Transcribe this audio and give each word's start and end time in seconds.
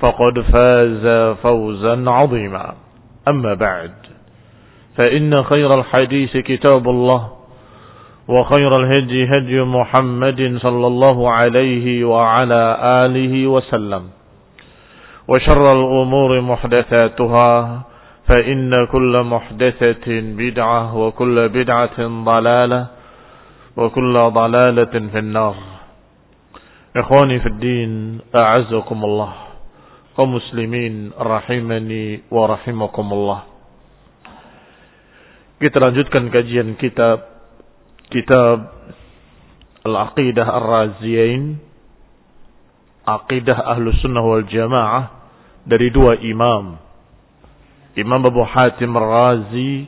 فقد 0.00 0.40
فاز 0.40 1.36
فوزا 1.42 2.10
عظيما. 2.10 2.74
أما 3.28 3.54
بعد 3.54 3.92
فإن 4.96 5.42
خير 5.42 5.74
الحديث 5.80 6.36
كتاب 6.36 6.88
الله 6.88 7.28
وخير 8.28 8.76
الهدي 8.76 9.24
هدي 9.24 9.62
محمد 9.62 10.58
صلى 10.60 10.86
الله 10.86 11.30
عليه 11.30 12.04
وعلى 12.04 12.78
آله 12.82 13.46
وسلم 13.46 14.02
وشر 15.28 15.72
الأمور 15.72 16.40
محدثاتها 16.40 17.82
فإن 18.26 18.86
كل 18.92 19.22
محدثة 19.22 20.06
بدعة 20.10 20.96
وكل 20.96 21.48
بدعة 21.48 21.98
ضلالة 22.24 22.86
وكل 23.76 24.14
ضلالة 24.34 24.94
في 25.12 25.18
النار. 25.18 25.54
إخواني 26.96 27.40
في 27.40 27.46
الدين 27.46 28.20
أعزكم 28.34 29.04
الله. 29.04 29.47
Kaum 30.18 30.34
muslimin 30.34 31.14
rahimani 31.14 32.26
wa 32.26 32.50
rahimakumullah. 32.50 33.46
Kita 35.62 35.78
lanjutkan 35.78 36.26
kajian 36.34 36.74
kitab 36.74 37.22
kitab 38.10 38.66
Al-Aqidah 39.86 40.42
Ar-Raziyain 40.42 41.62
Aqidah 43.06 43.62
Ahlus 43.62 43.94
Sunnah 44.02 44.26
wal 44.26 44.42
Jamaah 44.50 45.30
dari 45.62 45.86
dua 45.94 46.18
imam. 46.18 46.82
Imam 47.94 48.22
Abu 48.26 48.42
Hatim 48.42 48.90
Ar-Razi 48.98 49.86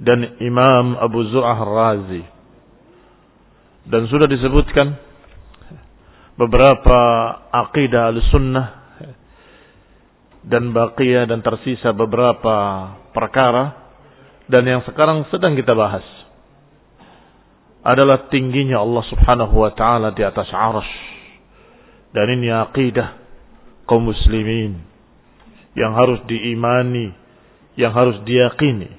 dan 0.00 0.40
Imam 0.40 0.96
Abu 0.96 1.28
Zur'ah 1.28 1.60
Ar-Razi. 1.60 2.24
Dan 3.84 4.08
sudah 4.08 4.24
disebutkan 4.24 4.96
beberapa 6.40 7.00
aqidah 7.52 8.16
Al-Sunnah 8.16 8.77
dan 10.48 10.72
baqiyah 10.72 11.28
dan 11.28 11.44
tersisa 11.44 11.92
beberapa 11.92 12.56
perkara 13.12 13.92
dan 14.48 14.64
yang 14.64 14.80
sekarang 14.88 15.28
sedang 15.28 15.52
kita 15.52 15.76
bahas 15.76 16.04
adalah 17.84 18.32
tingginya 18.32 18.80
Allah 18.80 19.04
Subhanahu 19.12 19.54
wa 19.60 19.70
taala 19.76 20.16
di 20.16 20.24
atas 20.24 20.48
arsy 20.48 21.04
dan 22.16 22.32
ini 22.32 22.48
aqidah 22.48 23.20
kaum 23.84 24.08
muslimin 24.08 24.80
yang 25.76 25.92
harus 25.92 26.24
diimani 26.24 27.12
yang 27.78 27.94
harus 27.94 28.18
diyakini. 28.26 28.90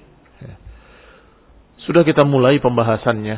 Sudah 1.84 2.08
kita 2.08 2.24
mulai 2.24 2.62
pembahasannya 2.64 3.38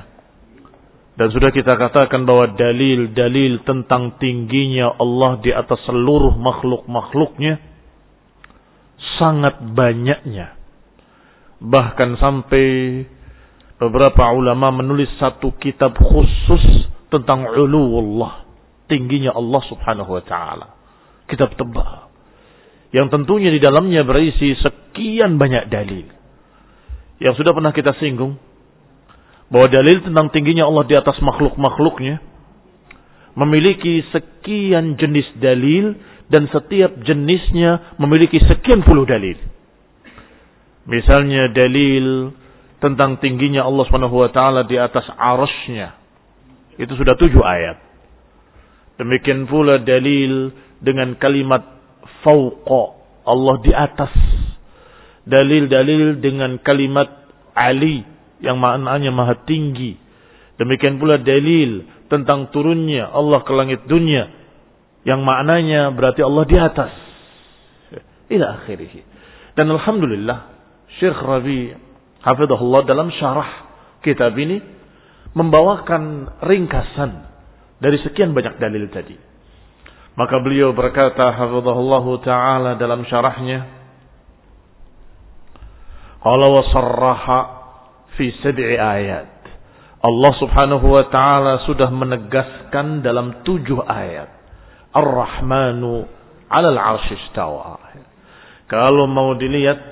dan 1.15 1.27
sudah 1.31 1.49
kita 1.49 1.79
katakan 1.79 2.27
bahwa 2.27 2.53
dalil-dalil 2.53 3.63
tentang 3.65 4.19
tingginya 4.21 4.93
Allah 4.99 5.39
di 5.39 5.49
atas 5.55 5.79
seluruh 5.87 6.35
makhluk-makhluknya 6.35 7.70
sangat 9.17 9.61
banyaknya. 9.73 10.57
Bahkan 11.61 12.17
sampai 12.17 12.65
beberapa 13.77 14.29
ulama 14.33 14.73
menulis 14.73 15.09
satu 15.21 15.53
kitab 15.61 15.97
khusus 15.97 16.89
tentang 17.13 17.45
uluwullah. 17.49 18.45
Tingginya 18.89 19.33
Allah 19.37 19.61
subhanahu 19.69 20.11
wa 20.19 20.23
ta'ala. 20.25 20.67
Kitab 21.29 21.55
tebal. 21.55 22.11
Yang 22.91 23.07
tentunya 23.13 23.49
di 23.55 23.59
dalamnya 23.63 24.03
berisi 24.03 24.51
sekian 24.59 25.39
banyak 25.39 25.71
dalil. 25.71 26.07
Yang 27.23 27.39
sudah 27.39 27.55
pernah 27.55 27.71
kita 27.71 27.95
singgung. 28.01 28.35
Bahwa 29.47 29.67
dalil 29.71 30.03
tentang 30.03 30.27
tingginya 30.31 30.67
Allah 30.67 30.83
di 30.87 30.95
atas 30.99 31.15
makhluk-makhluknya. 31.23 32.19
Memiliki 33.31 34.03
sekian 34.11 34.99
jenis 34.99 35.39
dalil 35.39 35.95
dan 36.31 36.47
setiap 36.47 36.95
jenisnya 37.03 37.99
memiliki 37.99 38.39
sekian 38.39 38.87
puluh 38.87 39.03
dalil. 39.03 39.35
Misalnya 40.87 41.51
dalil 41.51 42.31
tentang 42.79 43.19
tingginya 43.19 43.67
Allah 43.67 43.83
Subhanahu 43.85 44.15
wa 44.15 44.31
taala 44.31 44.63
di 44.65 44.79
atas 44.79 45.05
arasnya. 45.13 45.99
Itu 46.79 46.95
sudah 46.95 47.13
tujuh 47.19 47.43
ayat. 47.43 47.77
Demikian 48.97 49.45
pula 49.45 49.83
dalil 49.83 50.55
dengan 50.79 51.19
kalimat 51.19 51.61
fauqa 52.23 52.83
Allah 53.27 53.55
di 53.61 53.71
atas. 53.75 54.13
Dalil-dalil 55.21 56.17
dengan 56.17 56.57
kalimat 56.65 57.05
Ali 57.53 58.01
yang 58.41 58.57
maknanya 58.57 59.13
maha 59.13 59.37
tinggi. 59.45 59.93
Demikian 60.57 60.97
pula 60.97 61.21
dalil 61.21 61.85
tentang 62.09 62.49
turunnya 62.49 63.13
Allah 63.13 63.45
ke 63.45 63.53
langit 63.53 63.85
dunia 63.85 64.40
yang 65.01 65.25
maknanya 65.25 65.89
berarti 65.93 66.21
Allah 66.21 66.45
di 66.45 66.57
atas. 66.57 66.93
Ila 68.29 68.61
akhirih. 68.61 69.01
Dan 69.57 69.67
Alhamdulillah, 69.73 70.39
Syekh 71.01 71.17
Rabi 71.17 71.73
Hafidhullah 72.21 72.85
dalam 72.85 73.09
syarah 73.17 73.49
kitab 74.05 74.37
ini 74.37 74.61
membawakan 75.33 76.37
ringkasan 76.45 77.11
dari 77.81 77.97
sekian 78.05 78.37
banyak 78.37 78.61
dalil 78.61 78.85
tadi. 78.93 79.17
Maka 80.13 80.37
beliau 80.43 80.75
berkata 80.75 81.33
Hafidhullah 81.33 82.05
Ta'ala 82.21 82.71
dalam 82.77 83.01
syarahnya, 83.09 83.81
Qala 86.21 86.45
wa 86.45 86.63
sarraha 86.69 87.39
fi 88.13 88.29
sab'i 88.45 88.77
ayat. 88.77 89.33
Allah 90.05 90.33
subhanahu 90.37 90.85
wa 90.93 91.09
ta'ala 91.09 91.65
sudah 91.65 91.89
menegaskan 91.89 93.01
dalam 93.01 93.41
tujuh 93.41 93.81
ayat 93.81 94.40
Ar-Rahmanu 94.91 96.05
'alal 96.51 96.79
'arsy 96.79 97.15
istawa. 97.15 97.79
Kalau 98.67 99.07
mau 99.07 99.35
dilihat 99.35 99.91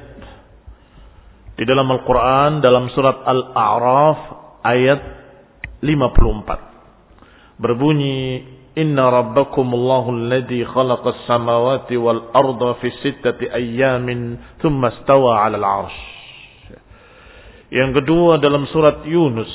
Di 1.59 1.67
dalam 1.67 1.91
Al-Quran, 1.91 2.63
dalam 2.63 2.87
surat 2.95 3.19
Al-A'raf, 3.19 4.19
ayat 4.63 5.03
54. 5.83 7.59
Berbunyi, 7.59 8.47
Inna 8.79 9.11
rabbakumullahu 9.11 10.07
alladhi 10.07 10.63
khalaqas 10.63 11.27
samawati 11.27 11.99
wal 11.99 12.31
arda 12.31 12.79
fi 12.79 12.87
sittati 13.03 13.51
ayyamin 13.51 14.39
thumma 14.63 15.03
stawa 15.03 15.43
'alal 15.43 15.67
'arsy. 15.67 16.07
Yang 17.75 18.01
kedua 18.01 18.39
dalam 18.39 18.63
surat 18.71 19.03
Yunus 19.03 19.51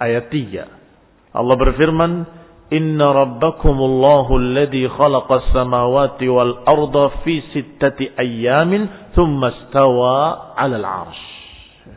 ayat 0.00 0.32
3. 0.32 1.36
Allah 1.36 1.56
berfirman, 1.60 2.24
Inna 2.72 3.12
rabbakumullahu 3.12 4.32
alladhi 4.32 4.88
khalaqas 4.88 5.52
samawati 5.52 6.24
wal 6.32 6.64
arda 6.64 7.20
fi 7.20 7.44
sittati 7.52 8.08
ayyamin 8.16 9.12
thumma 9.12 9.68
stawa 9.68 10.56
'alal 10.56 10.80
'arsy. 10.80 11.92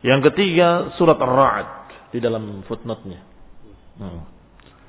Yang 0.00 0.32
ketiga 0.32 0.96
surat 0.96 1.20
Ar-Ra'd 1.20 2.08
di 2.08 2.24
dalam 2.24 2.64
footnote-nya. 2.64 3.20
Hmm. 4.00 4.24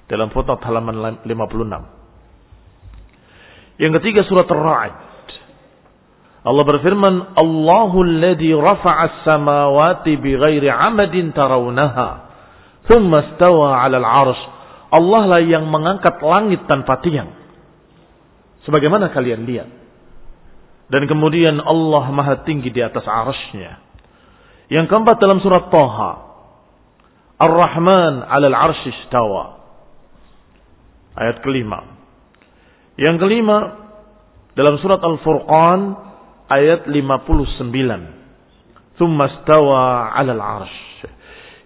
Dalam 0.08 0.32
footnote 0.32 0.64
halaman 0.64 1.20
56. 1.28 3.76
Yang 3.76 3.92
ketiga 4.00 4.24
surat 4.24 4.48
Ar-Ra'd. 4.48 4.96
Allah 6.48 6.64
berfirman, 6.64 7.36
Allahu 7.36 8.08
alladhi 8.08 8.56
rafa'a 8.56 9.04
as-samawati 9.04 10.16
bighairi 10.16 10.72
'amadin 10.72 11.36
tarawnaha, 11.36 12.08
thumma 12.88 13.36
stawa 13.36 13.84
'alal 13.84 14.08
'arsy 14.08 14.61
Allah 14.92 15.24
lah 15.24 15.40
yang 15.40 15.72
mengangkat 15.72 16.20
langit 16.20 16.68
tanpa 16.68 17.00
tiang. 17.00 17.32
Sebagaimana 18.68 19.08
kalian 19.16 19.48
lihat. 19.48 19.72
Dan 20.92 21.08
kemudian 21.08 21.64
Allah 21.64 22.12
maha 22.12 22.44
tinggi 22.44 22.68
di 22.68 22.84
atas 22.84 23.08
arasnya. 23.08 23.80
Yang 24.68 24.92
keempat 24.92 25.24
dalam 25.24 25.40
surat 25.40 25.72
Taha. 25.72 26.12
Ar-Rahman 27.40 28.28
alal 28.28 28.52
arshi 28.52 28.92
istawa. 28.92 29.64
Ayat 31.16 31.40
kelima. 31.40 31.88
Yang 33.00 33.24
kelima 33.24 33.58
dalam 34.60 34.76
surat 34.84 35.00
Al-Furqan 35.00 35.96
ayat 36.52 36.92
59. 36.92 39.00
Thumma 39.00 39.26
stawa 39.42 40.12
alal 40.20 40.44
arsh. 40.44 41.08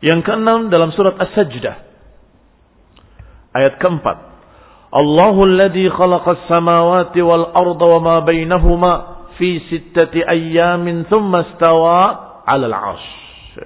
Yang 0.06 0.30
keenam 0.30 0.70
dalam 0.70 0.94
surat 0.94 1.18
As-Sajdah 1.18 1.85
Ayat 3.56 3.80
keempat. 3.80 4.18
Allahu 4.92 5.48
alladhi 5.48 5.88
khalaqas 5.88 6.44
samawati 6.52 7.24
wal 7.24 7.56
arda 7.56 7.86
wa 7.98 8.00
ma 8.04 8.16
bainahuma 8.24 8.92
fi 9.40 9.64
sittati 9.72 10.24
ayyamin 10.24 11.08
thumma 11.08 11.48
istawa 11.52 12.44
'ala 12.44 12.68
al-'arsy. 12.68 13.64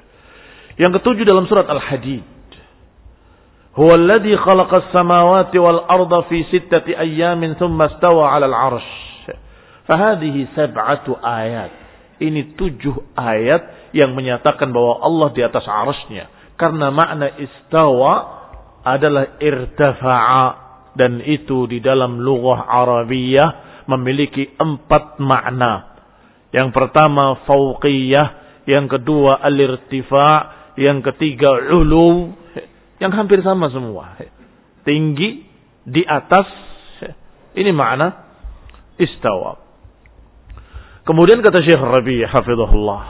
Yang 0.77 1.01
ketujuh 1.01 1.25
dalam 1.25 1.49
surat 1.49 1.65
Al-Hadid. 1.65 2.25
Huwa 3.77 3.93
alladhi 3.97 4.37
khalaqas 4.37 4.93
samawati 4.93 5.57
wal 5.57 5.85
arda 5.89 6.25
fi 6.29 6.45
sittati 6.53 6.93
ayyamin 6.93 7.57
thumma 7.57 7.89
istawa 7.93 8.33
'ala 8.33 8.45
al-'arsy. 8.45 9.33
Fahadhihi 9.89 10.53
sab'atu 10.53 11.17
ayat. 11.17 11.73
Ini 12.21 12.53
tujuh 12.53 13.17
ayat 13.17 13.93
yang 13.97 14.13
menyatakan 14.13 14.69
bahwa 14.69 15.01
Allah 15.01 15.29
di 15.33 15.41
atas 15.41 15.65
arasnya. 15.65 16.29
Karena 16.61 16.93
makna 16.93 17.33
istawa 17.41 18.38
adalah 18.83 19.39
irtafa'a 19.39 20.45
dan 20.95 21.23
itu 21.23 21.69
di 21.69 21.79
dalam 21.79 22.19
lughah 22.19 22.67
Arabiyah 22.67 23.83
memiliki 23.87 24.53
empat 24.57 25.17
makna. 25.23 25.97
Yang 26.49 26.73
pertama 26.73 27.39
fauqiyah, 27.45 28.27
yang 28.65 28.89
kedua 28.89 29.41
al-irtifa', 29.41 30.73
yang 30.77 31.01
ketiga 31.05 31.57
ulu, 31.73 32.33
yang 33.01 33.11
hampir 33.15 33.41
sama 33.41 33.71
semua. 33.71 34.17
Tinggi 34.83 35.45
di 35.85 36.03
atas 36.05 36.47
ini 37.55 37.71
makna 37.73 38.29
istawa. 38.99 39.57
Kemudian 41.07 41.41
kata 41.41 41.65
Syekh 41.65 41.81
Rabi 41.81 42.21
hafizahullah. 42.21 43.03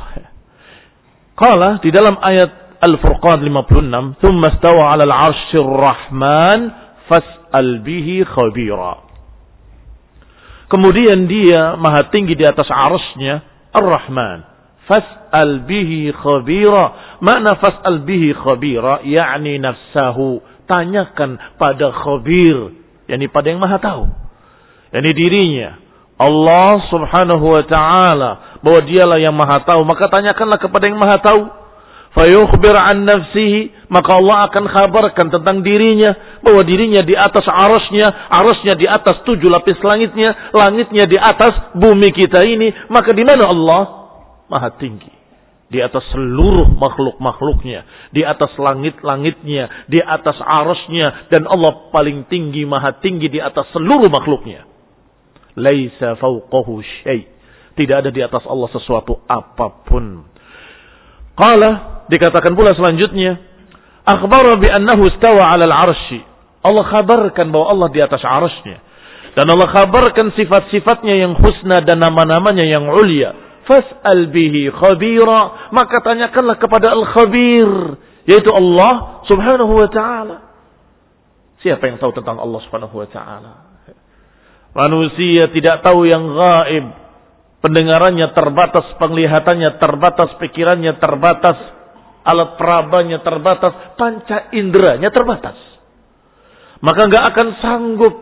Qala 1.36 1.83
di 1.83 1.89
dalam 1.92 2.16
ayat 2.19 2.69
Al-Furqan 2.80 3.44
56, 3.44 4.16
"Tsumma 4.24 4.56
stawa 4.56 4.96
'alal 4.96 5.12
'arsyir 5.12 5.68
Rahman 5.68 6.60
fas'al 7.12 7.84
bihi 7.84 8.24
khabira." 8.24 9.10
Kemudian 10.70 11.26
dia 11.26 11.76
maha 11.76 12.08
tinggi 12.14 12.38
di 12.38 12.46
atas 12.46 12.70
arasnya 12.70 13.42
Ar-Rahman. 13.74 14.46
Fas'al 14.86 15.66
bihi 15.66 16.14
khabira. 16.14 17.18
Makna 17.26 17.58
fas'al 17.58 18.06
bihi 18.06 18.38
khabira 18.38 19.02
yakni 19.04 19.58
nafsahu. 19.58 20.40
Tanyakan 20.70 21.58
pada 21.58 21.90
khabir, 21.90 22.78
yakni 23.10 23.26
pada 23.28 23.50
yang 23.50 23.58
maha 23.58 23.81
tahu. 23.81 24.06
yakni 24.94 25.12
dirinya. 25.18 25.81
Allah 26.20 26.84
Subhanahu 26.94 27.46
wa 27.58 27.64
taala 27.66 28.62
bahwa 28.62 28.80
dialah 28.86 29.18
yang 29.18 29.34
maha 29.34 29.66
tahu, 29.66 29.81
maka 29.81 30.06
tanyakanlah 30.12 30.62
kepada 30.62 30.86
yang 30.86 31.00
maha 31.02 31.18
tahu 31.18 31.58
fayukhbir 32.13 32.73
an 32.73 33.06
nafsihi 33.06 33.89
maka 33.94 34.17
Allah 34.17 34.50
akan 34.50 34.65
kabarkan 34.65 35.27
tentang 35.29 35.61
dirinya 35.61 36.41
bahwa 36.41 36.61
dirinya 36.65 37.06
di 37.06 37.13
atas 37.13 37.45
arasnya 37.45 38.29
arasnya 38.29 38.73
di 38.73 38.85
atas 38.89 39.21
tujuh 39.25 39.50
lapis 39.50 39.77
langitnya 39.85 40.53
langitnya 40.53 41.06
di 41.06 41.17
atas 41.17 41.73
bumi 41.77 42.09
kita 42.13 42.41
ini 42.45 42.89
maka 42.89 43.13
di 43.13 43.21
mana 43.21 43.45
Allah 43.45 43.81
maha 44.50 44.73
tinggi 44.81 45.19
di 45.69 45.77
atas 45.85 46.01
seluruh 46.09 46.65
makhluk-makhluknya, 46.81 48.09
di 48.09 48.25
atas 48.25 48.50
langit-langitnya, 48.57 49.85
di 49.85 50.01
atas 50.01 50.41
arasnya, 50.41 51.29
dan 51.29 51.45
Allah 51.45 51.94
paling 51.94 52.25
tinggi, 52.25 52.65
maha 52.65 52.97
tinggi 52.97 53.29
di 53.29 53.38
atas 53.38 53.69
seluruh 53.69 54.09
makhluknya. 54.09 54.65
Laisa 55.53 56.17
fauqahu 56.17 56.81
syai. 56.81 57.29
Tidak 57.77 57.95
ada 58.01 58.09
di 58.09 58.17
atas 58.19 58.44
Allah 58.50 58.65
sesuatu 58.73 59.21
apa 59.29 59.85
pun. 59.85 60.25
Qala 61.38 61.99
Dikatakan 62.09 62.57
pula 62.57 62.73
selanjutnya, 62.73 63.38
akhbara 64.03 64.57
bi 64.57 64.65
annahu 64.65 65.07
istawa 65.13 65.53
'alal 65.53 65.71
'arsy. 65.71 66.25
Allah 66.59 66.85
kabarkan 66.89 67.53
bahwa 67.53 67.71
Allah 67.71 67.88
di 67.94 68.00
atas 68.03 68.19
arasnya. 68.25 68.83
Dan 69.38 69.47
Allah 69.47 69.69
kabarkan 69.71 70.35
sifat-sifatnya 70.35 71.15
yang 71.15 71.38
husna 71.38 71.79
dan 71.85 72.01
nama-namanya 72.03 72.65
yang 72.65 72.89
ulia. 72.91 73.61
Fas'al 73.63 74.27
bihi 74.33 74.67
khabira. 74.73 75.71
Maka 75.71 76.04
tanyakanlah 76.04 76.59
kepada 76.59 76.92
al-khabir. 76.92 77.95
Yaitu 78.28 78.51
Allah 78.51 79.23
subhanahu 79.30 79.71
wa 79.80 79.87
ta'ala. 79.87 80.37
Siapa 81.63 81.87
yang 81.87 82.01
tahu 82.01 82.11
tentang 82.19 82.42
Allah 82.42 82.59
subhanahu 82.68 82.95
wa 82.97 83.07
ta'ala? 83.07 83.54
Manusia 84.75 85.47
tidak 85.56 85.85
tahu 85.85 86.04
yang 86.04 86.28
gaib. 86.28 86.85
Pendengarannya 87.63 88.31
terbatas, 88.35 88.87
penglihatannya 88.99 89.80
terbatas, 89.80 90.35
pikirannya 90.39 90.95
terbatas 90.99 91.79
alat 92.30 92.56
perabanya 92.62 93.26
terbatas, 93.26 93.98
panca 93.98 94.54
inderanya 94.54 95.09
terbatas. 95.09 95.57
Maka 96.80 97.02
nggak 97.09 97.26
akan 97.33 97.48
sanggup 97.59 98.16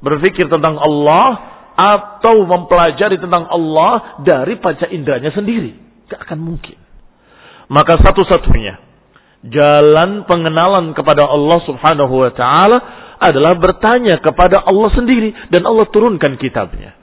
berpikir 0.00 0.46
tentang 0.46 0.78
Allah 0.78 1.56
atau 1.76 2.48
mempelajari 2.48 3.20
tentang 3.20 3.44
Allah 3.50 4.22
dari 4.24 4.56
panca 4.56 4.88
inderanya 4.88 5.34
sendiri. 5.34 5.76
Gak 6.08 6.24
akan 6.24 6.40
mungkin. 6.40 6.78
Maka 7.68 8.00
satu-satunya 8.00 8.80
jalan 9.44 10.24
pengenalan 10.24 10.96
kepada 10.96 11.28
Allah 11.28 11.58
Subhanahu 11.68 12.14
wa 12.14 12.32
taala 12.32 12.78
adalah 13.20 13.58
bertanya 13.60 14.22
kepada 14.24 14.64
Allah 14.64 14.90
sendiri 14.96 15.52
dan 15.52 15.66
Allah 15.68 15.84
turunkan 15.92 16.40
kitabnya. 16.40 16.96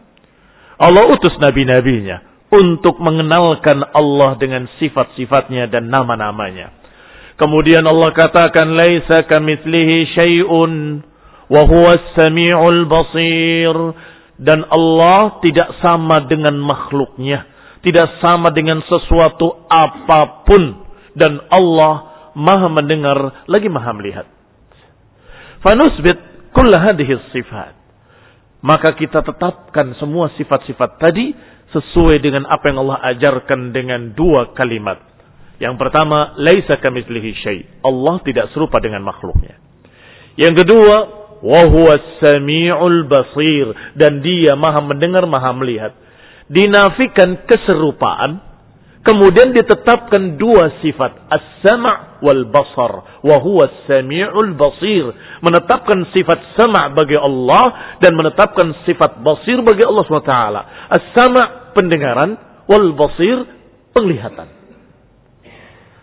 Allah 0.82 1.06
utus 1.14 1.38
nabi-nabinya 1.38 2.33
untuk 2.54 3.02
mengenalkan 3.02 3.82
Allah 3.98 4.38
dengan 4.38 4.70
sifat-sifatnya 4.78 5.74
dan 5.74 5.90
nama-namanya. 5.90 6.70
Kemudian 7.42 7.82
Allah 7.82 8.14
katakan 8.14 8.78
laisa 8.78 9.26
kamitslihi 9.26 10.14
syai'un 10.14 11.02
wa 11.50 11.62
huwa 11.66 11.98
samiul 12.14 12.86
basir 12.86 13.74
dan 14.38 14.62
Allah 14.70 15.42
tidak 15.42 15.74
sama 15.82 16.30
dengan 16.30 16.54
makhluknya, 16.62 17.50
tidak 17.82 18.22
sama 18.22 18.54
dengan 18.54 18.86
sesuatu 18.86 19.66
apa 19.66 20.46
pun 20.46 20.86
dan 21.18 21.42
Allah 21.50 22.14
Maha 22.34 22.70
mendengar 22.70 23.46
lagi 23.50 23.70
Maha 23.70 23.94
melihat. 23.98 24.26
Fanusbit 25.62 26.18
kull 26.54 26.70
hadhihi 26.70 27.18
sifat. 27.34 27.78
Maka 28.64 28.96
kita 28.96 29.20
tetapkan 29.22 29.92
semua 30.00 30.32
sifat-sifat 30.40 30.96
tadi 30.96 31.36
sesuai 31.74 32.22
dengan 32.22 32.46
apa 32.46 32.70
yang 32.70 32.86
Allah 32.86 33.02
ajarkan 33.18 33.74
dengan 33.74 34.14
dua 34.14 34.54
kalimat. 34.54 35.02
Yang 35.58 35.76
pertama, 35.82 36.38
laisa 36.38 36.78
kamitslihi 36.78 37.32
syai. 37.42 37.60
Allah 37.82 38.22
tidak 38.22 38.54
serupa 38.54 38.78
dengan 38.78 39.02
makhluknya. 39.02 39.58
Yang 40.38 40.66
kedua, 40.66 40.96
wa 41.44 41.62
huwa 41.68 41.94
samiul 42.24 43.06
basir 43.10 43.74
dan 43.98 44.22
dia 44.22 44.54
Maha 44.56 44.82
mendengar, 44.86 45.26
Maha 45.26 45.52
melihat. 45.58 45.94
Dinafikan 46.48 47.48
keserupaan 47.50 48.53
Kemudian 49.04 49.52
ditetapkan 49.52 50.40
dua 50.40 50.80
sifat. 50.80 51.28
As-sama' 51.28 52.24
wal 52.24 52.48
basar. 52.48 53.20
Wa 53.20 53.36
huwa 53.44 53.68
sami'ul 53.84 54.56
basir. 54.56 55.12
Menetapkan 55.44 56.08
sifat 56.16 56.56
sama' 56.56 56.96
bagi 56.96 57.20
Allah. 57.20 58.00
Dan 58.00 58.16
menetapkan 58.16 58.72
sifat 58.88 59.20
basir 59.20 59.60
bagi 59.60 59.84
Allah 59.84 60.08
SWT. 60.08 60.36
As-sama' 60.88 61.76
pendengaran. 61.76 62.40
Wal 62.64 62.96
basir 62.96 63.44
penglihatan. 63.92 64.48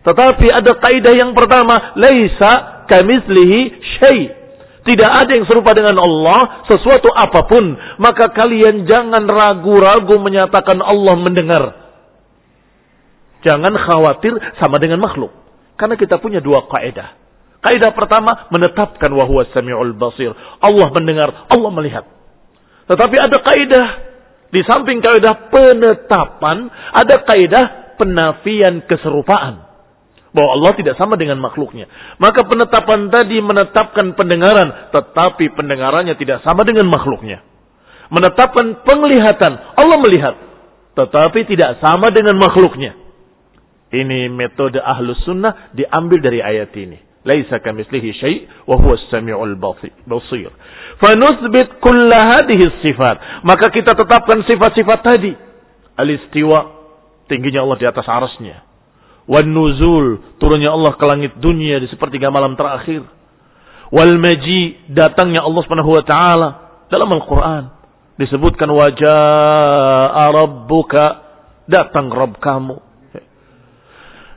Tetapi 0.04 0.46
ada 0.52 0.72
kaidah 0.76 1.14
yang 1.16 1.32
pertama. 1.32 1.96
Laisa 1.96 2.84
kamislihi 2.84 3.60
syai' 3.96 4.40
Tidak 4.80 5.10
ada 5.24 5.32
yang 5.36 5.44
serupa 5.44 5.76
dengan 5.76 5.96
Allah 6.00 6.68
sesuatu 6.68 7.08
apa 7.12 7.48
pun. 7.48 7.64
Maka 7.96 8.32
kalian 8.32 8.84
jangan 8.84 9.24
ragu-ragu 9.24 10.20
menyatakan 10.20 10.80
Allah 10.84 11.16
mendengar. 11.16 11.64
Jangan 13.40 13.72
khawatir 13.72 14.36
sama 14.60 14.76
dengan 14.76 15.00
makhluk. 15.00 15.32
Karena 15.80 15.96
kita 15.96 16.20
punya 16.20 16.44
dua 16.44 16.68
kaidah. 16.68 17.16
Kaidah 17.60 17.92
pertama 17.92 18.48
menetapkan 18.48 19.12
wahwa 19.12 19.44
sami'ul 19.52 19.96
basir. 19.96 20.32
Allah 20.60 20.88
mendengar, 20.92 21.28
Allah 21.48 21.70
melihat. 21.72 22.04
Tetapi 22.88 23.16
ada 23.20 23.36
kaidah 23.44 23.86
di 24.50 24.60
samping 24.66 24.98
kaidah 24.98 25.52
penetapan, 25.52 26.72
ada 26.90 27.22
kaidah 27.22 27.64
penafian 28.00 28.82
keserupaan. 28.88 29.68
Bahwa 30.30 30.50
Allah 30.56 30.72
tidak 30.78 30.94
sama 30.94 31.18
dengan 31.18 31.42
makhluknya. 31.42 31.90
Maka 32.22 32.46
penetapan 32.46 33.10
tadi 33.10 33.42
menetapkan 33.42 34.14
pendengaran. 34.14 34.94
Tetapi 34.94 35.58
pendengarannya 35.58 36.14
tidak 36.14 36.46
sama 36.46 36.62
dengan 36.62 36.86
makhluknya. 36.86 37.42
Menetapkan 38.14 38.86
penglihatan. 38.86 39.52
Allah 39.74 39.98
melihat. 39.98 40.34
Tetapi 40.94 41.50
tidak 41.50 41.82
sama 41.82 42.14
dengan 42.14 42.38
makhluknya. 42.38 43.09
Ini 43.90 44.30
metode 44.30 44.78
ahlus 44.78 45.18
sunnah 45.26 45.74
diambil 45.74 46.22
dari 46.22 46.38
ayat 46.38 46.70
ini. 46.78 46.98
Laisa 47.26 47.58
kamislihi 47.58 48.10
syai' 48.16 48.38
wa 48.64 48.78
huwa 48.78 48.94
as-sami'ul 48.96 49.58
basir. 49.58 50.50
Fanusbit 51.02 51.82
kulla 51.82 52.38
hadhihi 52.38 52.80
sifat. 52.86 53.44
Maka 53.44 53.68
kita 53.74 53.92
tetapkan 53.98 54.46
sifat-sifat 54.46 54.98
tadi. 55.02 55.34
Al-istiwa, 55.98 56.58
tingginya 57.28 57.66
Allah 57.66 57.78
di 57.82 57.86
atas 57.90 58.06
arasnya. 58.06 58.62
Wan 59.28 59.52
nuzul, 59.52 60.38
turunnya 60.40 60.72
Allah 60.72 60.96
ke 60.96 61.04
langit 61.04 61.36
dunia 61.42 61.76
di 61.82 61.90
sepertiga 61.92 62.32
malam 62.32 62.56
terakhir. 62.56 63.04
Wal 63.90 64.16
maji, 64.16 64.86
datangnya 64.88 65.42
Allah 65.44 65.60
Subhanahu 65.66 65.92
wa 65.92 66.04
taala 66.06 66.48
dalam 66.88 67.10
Al-Qur'an 67.10 67.64
disebutkan 68.16 68.70
wajah 68.70 70.14
rabbuka, 70.30 71.04
datang 71.66 72.08
Rabb 72.08 72.38
kamu 72.38 72.89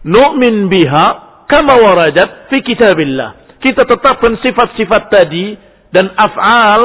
nu'min 0.04 0.68
biha 0.68 1.06
kama 1.48 1.74
waradat 1.80 2.52
fi 2.52 2.62
kitabillah. 2.64 3.60
Kita 3.64 3.88
tetapkan 3.88 4.36
sifat-sifat 4.44 5.04
tadi 5.08 5.56
dan 5.96 6.12
af'al 6.12 6.82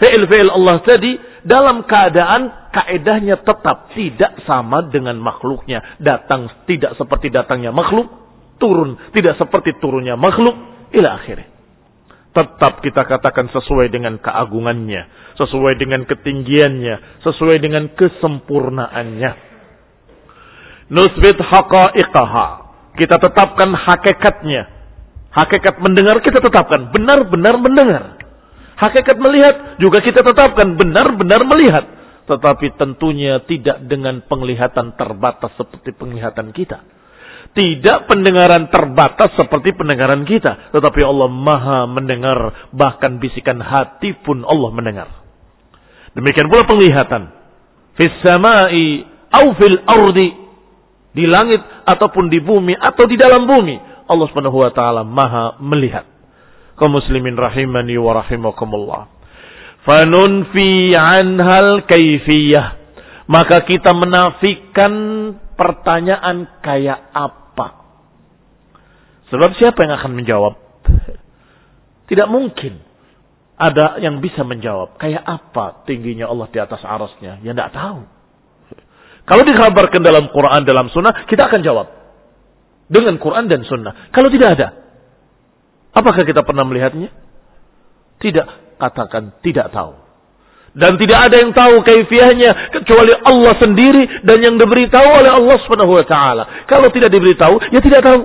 fi'il-fi'il 0.00 0.48
Allah 0.48 0.80
tadi 0.80 1.12
dalam 1.44 1.84
keadaan 1.84 2.72
kaedahnya 2.72 3.44
tetap 3.44 3.92
tidak 3.92 4.32
sama 4.48 4.88
dengan 4.88 5.20
makhluknya. 5.20 6.00
Datang 6.00 6.64
tidak 6.64 6.96
seperti 6.96 7.28
datangnya 7.28 7.68
makhluk, 7.68 8.08
turun 8.56 8.96
tidak 9.12 9.36
seperti 9.36 9.76
turunnya 9.76 10.16
makhluk, 10.16 10.56
ila 10.96 11.20
akhirnya. 11.20 11.52
Tetap 12.28 12.80
kita 12.84 13.02
katakan 13.02 13.50
sesuai 13.50 13.90
dengan 13.90 14.16
keagungannya, 14.20 15.34
sesuai 15.36 15.74
dengan 15.76 16.06
ketinggiannya, 16.06 17.24
sesuai 17.26 17.56
dengan 17.58 17.92
kesempurnaannya 17.92 19.47
nusbit 20.92 21.38
haqa'iqaha. 21.38 22.48
Kita 22.98 23.16
tetapkan 23.20 23.70
hakikatnya. 23.72 24.62
Hakikat 25.30 25.78
mendengar 25.78 26.18
kita 26.18 26.42
tetapkan. 26.42 26.90
Benar-benar 26.90 27.54
mendengar. 27.62 28.02
Hakikat 28.74 29.16
melihat 29.22 29.78
juga 29.78 30.02
kita 30.02 30.24
tetapkan. 30.24 30.74
Benar-benar 30.74 31.46
melihat. 31.46 31.84
Tetapi 32.26 32.74
tentunya 32.76 33.40
tidak 33.46 33.86
dengan 33.86 34.20
penglihatan 34.26 34.98
terbatas 34.98 35.54
seperti 35.54 35.94
penglihatan 35.94 36.50
kita. 36.50 36.82
Tidak 37.54 38.10
pendengaran 38.10 38.68
terbatas 38.68 39.32
seperti 39.38 39.72
pendengaran 39.78 40.26
kita. 40.26 40.74
Tetapi 40.74 41.00
Allah 41.06 41.30
maha 41.30 41.86
mendengar. 41.86 42.68
Bahkan 42.74 43.22
bisikan 43.22 43.62
hati 43.62 44.18
pun 44.26 44.42
Allah 44.42 44.74
mendengar. 44.74 45.08
Demikian 46.18 46.50
pula 46.50 46.66
penglihatan. 46.66 47.30
Fis 47.94 48.14
samai 48.26 49.06
au 49.30 49.54
fil 49.54 49.78
ardi 49.86 50.47
di 51.18 51.26
langit 51.26 51.58
ataupun 51.82 52.30
di 52.30 52.38
bumi 52.38 52.78
atau 52.78 53.02
di 53.10 53.18
dalam 53.18 53.42
bumi. 53.42 54.06
Allah 54.06 54.26
Subhanahu 54.30 54.62
wa 54.62 54.70
taala 54.70 55.02
Maha 55.02 55.58
melihat. 55.58 56.06
Kaum 56.78 56.94
muslimin 56.94 57.34
rahimani 57.34 57.98
wa 57.98 58.22
rahimakumullah. 58.22 59.10
Fanunfi 59.82 60.94
anhal 60.94 61.82
kaifiyah. 61.90 62.78
Maka 63.26 63.66
kita 63.66 63.90
menafikan 63.98 64.94
pertanyaan 65.58 66.46
kayak 66.62 67.10
apa. 67.10 67.82
Sebab 69.34 69.58
siapa 69.58 69.84
yang 69.84 69.98
akan 69.98 70.12
menjawab? 70.14 70.54
Tidak 72.08 72.30
mungkin 72.30 72.78
ada 73.58 73.98
yang 73.98 74.22
bisa 74.22 74.46
menjawab. 74.46 74.96
Kayak 75.02 75.26
apa 75.26 75.82
tingginya 75.82 76.30
Allah 76.30 76.46
di 76.48 76.62
atas 76.62 76.80
arasnya? 76.86 77.42
Ya 77.42 77.50
tidak 77.52 77.74
tahu. 77.74 78.06
Kalau 79.28 79.44
dikabarkan 79.44 80.00
dalam 80.00 80.32
Quran, 80.32 80.64
dalam 80.64 80.88
Sunnah, 80.88 81.28
kita 81.28 81.52
akan 81.52 81.60
jawab. 81.60 81.86
Dengan 82.88 83.20
Quran 83.20 83.44
dan 83.52 83.60
Sunnah. 83.68 84.08
Kalau 84.16 84.32
tidak 84.32 84.56
ada, 84.56 84.68
apakah 85.92 86.24
kita 86.24 86.40
pernah 86.40 86.64
melihatnya? 86.64 87.12
Tidak. 88.16 88.80
Katakan 88.80 89.36
tidak 89.44 89.68
tahu. 89.68 90.08
Dan 90.78 90.94
tidak 91.00 91.18
ada 91.28 91.36
yang 91.42 91.52
tahu 91.52 91.82
kaifiahnya 91.82 92.70
kecuali 92.70 93.12
Allah 93.24 93.54
sendiri 93.58 94.22
dan 94.22 94.38
yang 94.40 94.56
diberitahu 94.56 95.08
oleh 95.10 95.30
Allah 95.32 95.56
Subhanahu 95.64 95.92
wa 95.96 96.06
taala. 96.06 96.44
Kalau 96.70 96.88
tidak 96.94 97.10
diberitahu, 97.10 97.72
ya 97.74 97.80
tidak 97.82 98.04
tahu. 98.04 98.20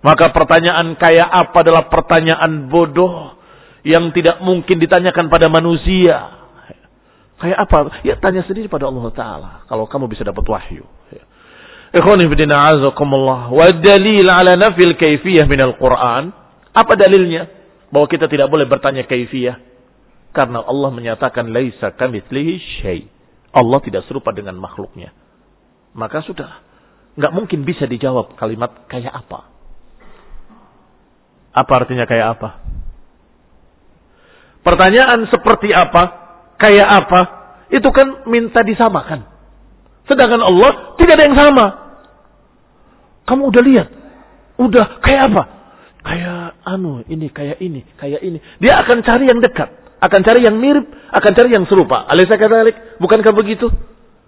Maka 0.00 0.30
pertanyaan 0.30 0.94
kayak 0.94 1.26
apa 1.26 1.56
adalah 1.66 1.90
pertanyaan 1.90 2.70
bodoh 2.70 3.34
yang 3.82 4.14
tidak 4.14 4.38
mungkin 4.40 4.78
ditanyakan 4.78 5.26
pada 5.26 5.50
manusia. 5.50 6.45
Kayak 7.36 7.58
apa? 7.68 8.00
Ya 8.00 8.16
tanya 8.16 8.40
sendiri 8.48 8.64
pada 8.72 8.88
Allah 8.88 9.12
Ta'ala. 9.12 9.50
Kalau 9.68 9.84
kamu 9.84 10.08
bisa 10.08 10.24
dapat 10.24 10.40
wahyu. 10.48 10.88
Ya. 11.12 11.24
Ikhwani 11.92 12.32
bidina 12.32 12.64
azakumullah. 12.72 13.52
Wa 13.52 13.76
dalil 13.76 14.24
ala 14.24 14.56
nafil 14.56 14.96
kaifiyah 14.96 15.44
minal 15.44 15.76
Quran. 15.76 16.32
Apa 16.72 16.96
dalilnya? 16.96 17.52
Bahwa 17.92 18.08
kita 18.08 18.32
tidak 18.32 18.48
boleh 18.48 18.64
bertanya 18.64 19.04
kaifiyah. 19.04 19.60
Karena 20.32 20.64
Allah 20.64 20.90
menyatakan 20.92 21.52
laisa 21.52 21.92
kamitslihi 21.92 22.80
syai. 22.80 23.04
Allah 23.52 23.80
tidak 23.84 24.08
serupa 24.08 24.32
dengan 24.32 24.56
makhluknya. 24.56 25.12
Maka 25.92 26.24
sudah. 26.24 26.64
Nggak 27.20 27.32
mungkin 27.36 27.68
bisa 27.68 27.84
dijawab 27.84 28.36
kalimat 28.40 28.88
kayak 28.88 29.12
apa. 29.12 29.48
Apa 31.52 31.72
artinya 31.84 32.04
kayak 32.04 32.36
apa? 32.36 32.64
Pertanyaan 34.60 35.24
seperti 35.32 35.72
apa 35.72 36.25
kayak 36.60 36.88
apa, 37.04 37.20
itu 37.72 37.88
kan 37.90 38.28
minta 38.28 38.62
disamakan. 38.62 39.26
Sedangkan 40.06 40.42
Allah 40.42 40.94
tidak 41.00 41.14
ada 41.18 41.24
yang 41.26 41.38
sama. 41.38 41.66
Kamu 43.26 43.50
udah 43.50 43.62
lihat, 43.62 43.88
udah 44.62 45.02
kayak 45.02 45.22
apa? 45.34 45.42
Kayak 46.06 46.62
anu, 46.62 47.02
ini 47.10 47.26
kayak 47.34 47.58
ini, 47.58 47.82
kayak 47.98 48.22
ini. 48.22 48.38
Dia 48.62 48.78
akan 48.86 49.02
cari 49.02 49.26
yang 49.26 49.42
dekat, 49.42 49.66
akan 49.98 50.20
cari 50.22 50.46
yang 50.46 50.54
mirip, 50.62 50.86
akan 51.10 51.32
cari 51.34 51.50
yang 51.50 51.66
serupa. 51.66 52.06
Alisa 52.06 52.38
kata 52.38 52.70
bukankah 53.02 53.34
begitu? 53.34 53.66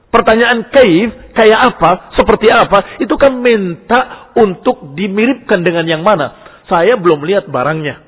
Pertanyaan 0.08 0.73
kaif, 0.73 1.37
kayak 1.37 1.76
apa, 1.76 2.16
seperti 2.16 2.49
apa, 2.50 2.99
itu 2.99 3.12
kan 3.20 3.38
minta 3.38 4.32
untuk 4.35 4.97
dimiripkan 4.97 5.61
dengan 5.61 5.85
yang 5.85 6.02
mana. 6.02 6.58
Saya 6.66 6.97
belum 6.97 7.23
lihat 7.23 7.47
barangnya. 7.52 8.08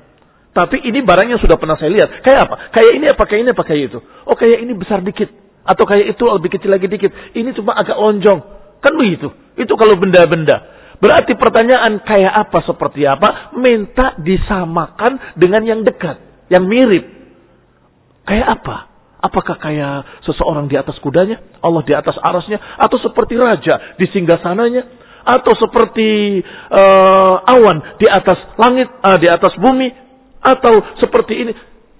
Tapi 0.51 0.83
ini 0.83 0.99
barang 0.99 1.31
yang 1.31 1.39
sudah 1.39 1.55
pernah 1.55 1.79
saya 1.79 1.91
lihat. 1.95 2.23
Kayak 2.27 2.51
apa? 2.51 2.55
Kayak 2.75 2.91
ini 2.99 3.05
apa? 3.07 3.23
Kayak 3.23 3.41
ini 3.41 3.49
apa? 3.55 3.63
Kayak 3.63 3.81
itu. 3.87 3.99
Oh 4.27 4.35
kayak 4.35 4.59
ini 4.67 4.73
besar 4.75 4.99
dikit. 4.99 5.29
Atau 5.63 5.87
kayak 5.87 6.11
itu 6.11 6.23
lebih 6.27 6.49
kecil 6.51 6.71
lagi 6.75 6.91
dikit. 6.91 7.11
Ini 7.31 7.55
cuma 7.55 7.71
agak 7.79 7.95
lonjong. 7.95 8.39
Kan 8.83 8.93
begitu. 8.99 9.31
Itu 9.55 9.79
kalau 9.79 9.95
benda-benda. 9.95 10.81
Berarti 10.99 11.39
pertanyaan 11.39 12.03
kayak 12.03 12.33
apa? 12.47 12.67
Seperti 12.67 13.07
apa? 13.07 13.55
Minta 13.55 14.19
disamakan 14.19 15.39
dengan 15.39 15.63
yang 15.63 15.81
dekat. 15.87 16.19
Yang 16.51 16.63
mirip. 16.67 17.05
Kayak 18.27 18.59
apa? 18.59 18.91
Apakah 19.21 19.55
kayak 19.61 20.25
seseorang 20.25 20.65
di 20.65 20.75
atas 20.75 20.97
kudanya? 20.99 21.39
Allah 21.61 21.85
di 21.85 21.93
atas 21.93 22.17
arasnya? 22.19 22.57
Atau 22.75 22.99
seperti 22.99 23.37
raja 23.37 23.95
di 23.95 24.09
singgah 24.09 24.41
sananya? 24.41 24.83
Atau 25.21 25.53
seperti 25.53 26.41
uh, 26.73 27.35
awan 27.45 28.01
di 28.01 28.09
atas 28.09 28.41
langit, 28.57 28.89
uh, 28.89 29.17
di 29.21 29.29
atas 29.29 29.53
bumi, 29.61 30.10
atau 30.41 30.81
seperti 30.97 31.33
ini. 31.47 31.53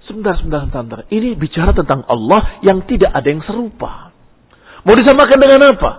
Sebentar, 0.10 0.36
sebentar, 0.42 0.66
sebentar. 0.66 1.02
Ini 1.14 1.38
bicara 1.38 1.72
tentang 1.78 2.04
Allah 2.10 2.60
yang 2.66 2.84
tidak 2.90 3.14
ada 3.14 3.28
yang 3.30 3.46
serupa. 3.46 4.12
Mau 4.82 4.98
disamakan 4.98 5.38
dengan 5.40 5.62
apa? 5.78 5.92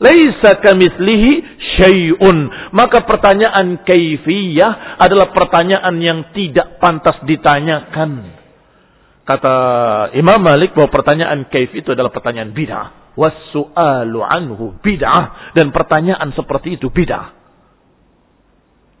Laisa 0.00 0.56
kamitslihi 0.64 1.32
syai'un. 1.76 2.38
Maka 2.72 3.04
pertanyaan 3.04 3.84
kaifiyah 3.84 4.96
adalah 4.96 5.36
pertanyaan 5.36 6.00
yang 6.00 6.32
tidak 6.32 6.80
pantas 6.80 7.20
ditanyakan. 7.28 8.40
Kata 9.28 9.54
Imam 10.16 10.40
Malik 10.40 10.72
bahwa 10.72 10.88
pertanyaan 10.88 11.46
kaif 11.52 11.76
itu 11.76 11.92
adalah 11.92 12.08
pertanyaan 12.08 12.56
bid'ah. 12.56 13.14
Wassu'alu 13.14 14.18
anhu 14.24 14.80
bid'ah. 14.80 15.52
Dan 15.52 15.70
pertanyaan 15.70 16.32
seperti 16.32 16.80
itu 16.80 16.88
bid'ah. 16.88 17.36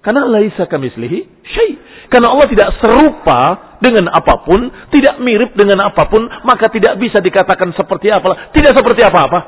Karena 0.04 0.28
laisa 0.28 0.68
kamislihi 0.68 1.18
syai. 1.48 1.72
Karena 2.10 2.34
Allah 2.34 2.48
tidak 2.50 2.68
serupa 2.82 3.40
dengan 3.78 4.10
apa 4.10 4.42
pun, 4.42 4.66
tidak 4.90 5.22
mirip 5.22 5.54
dengan 5.54 5.86
apa 5.86 6.10
pun, 6.10 6.26
maka 6.42 6.66
tidak 6.68 6.98
bisa 6.98 7.22
dikatakan 7.22 7.70
seperti 7.78 8.10
apa. 8.10 8.50
Tidak 8.50 8.72
seperti 8.74 9.00
apa-apa. 9.06 9.40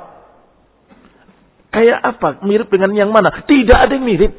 Kayak 1.75 1.99
apa? 2.07 2.29
Mirip 2.47 2.71
dengan 2.71 2.95
yang 2.95 3.11
mana? 3.11 3.43
Tidak 3.45 3.75
ada 3.75 3.91
yang 3.91 4.07
mirip. 4.07 4.33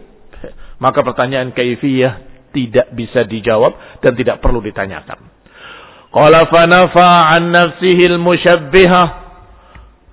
Maka 0.79 1.03
pertanyaan 1.03 1.51
kaifiyah 1.51 2.31
tidak 2.55 2.95
bisa 2.95 3.27
dijawab 3.27 3.99
dan 3.99 4.15
tidak 4.15 4.39
perlu 4.39 4.63
ditanyakan. 4.63 5.19
Qala 6.13 6.47
fanafa 6.47 7.09
an 7.33 7.49
nafsihi 7.49 8.05
al-musyabbihah 8.07 9.23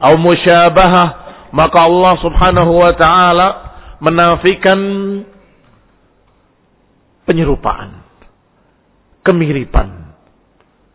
atau 0.01 0.17
musyabahah 0.17 1.09
maka 1.53 1.79
Allah 1.85 2.15
Subhanahu 2.25 2.73
wa 2.73 2.93
taala 2.97 3.49
menafikan 4.01 4.81
penyerupaan, 7.29 8.00
kemiripan. 9.27 10.13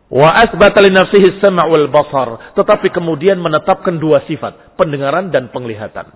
Wa 0.06 0.38
asbata 0.46 0.78
li 0.86 0.94
nafsihi 0.94 1.42
sama' 1.42 1.66
wal 1.66 1.90
basar, 1.90 2.54
tetapi 2.54 2.94
kemudian 2.94 3.42
menetapkan 3.42 3.98
dua 3.98 4.22
sifat, 4.30 4.78
pendengaran 4.78 5.34
dan 5.34 5.50
penglihatan. 5.50 6.14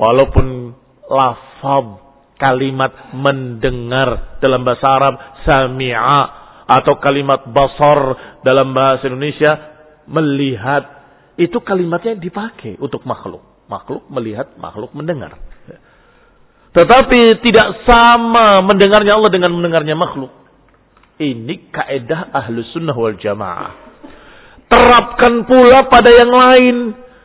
Walaupun 0.00 0.72
lafaz 1.12 2.08
kalimat 2.38 3.12
mendengar 3.12 4.38
dalam 4.38 4.62
bahasa 4.62 4.86
Arab 4.86 5.14
sami'a 5.42 6.22
atau 6.64 6.94
kalimat 7.02 7.50
basar 7.50 8.00
dalam 8.46 8.72
bahasa 8.72 9.10
Indonesia 9.10 9.52
melihat 10.08 10.84
itu 11.36 11.58
kalimatnya 11.60 12.16
dipakai 12.16 12.78
untuk 12.80 13.04
makhluk. 13.04 13.42
Makhluk 13.68 14.08
melihat, 14.08 14.56
makhluk 14.56 14.96
mendengar. 14.96 15.36
Tetapi 16.72 17.42
tidak 17.42 17.84
sama 17.84 18.62
mendengarnya 18.64 19.18
Allah 19.18 19.32
dengan 19.32 19.52
mendengarnya 19.52 19.98
makhluk. 19.98 20.30
Ini 21.18 21.74
kaedah 21.74 22.30
ahlu 22.30 22.62
sunnah 22.70 22.94
wal 22.94 23.18
jamaah. 23.18 23.74
Terapkan 24.70 25.42
pula 25.50 25.90
pada 25.90 26.14
yang 26.14 26.30
lain. 26.30 26.76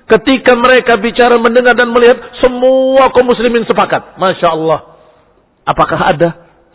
Ketika 0.04 0.58
mereka 0.58 1.00
bicara 1.00 1.40
mendengar 1.40 1.78
dan 1.78 1.94
melihat 1.94 2.20
semua 2.42 3.14
kaum 3.14 3.30
muslimin 3.30 3.64
sepakat. 3.70 4.18
Masya 4.18 4.50
Allah. 4.50 4.80
Apakah 5.64 6.00
ada 6.12 6.30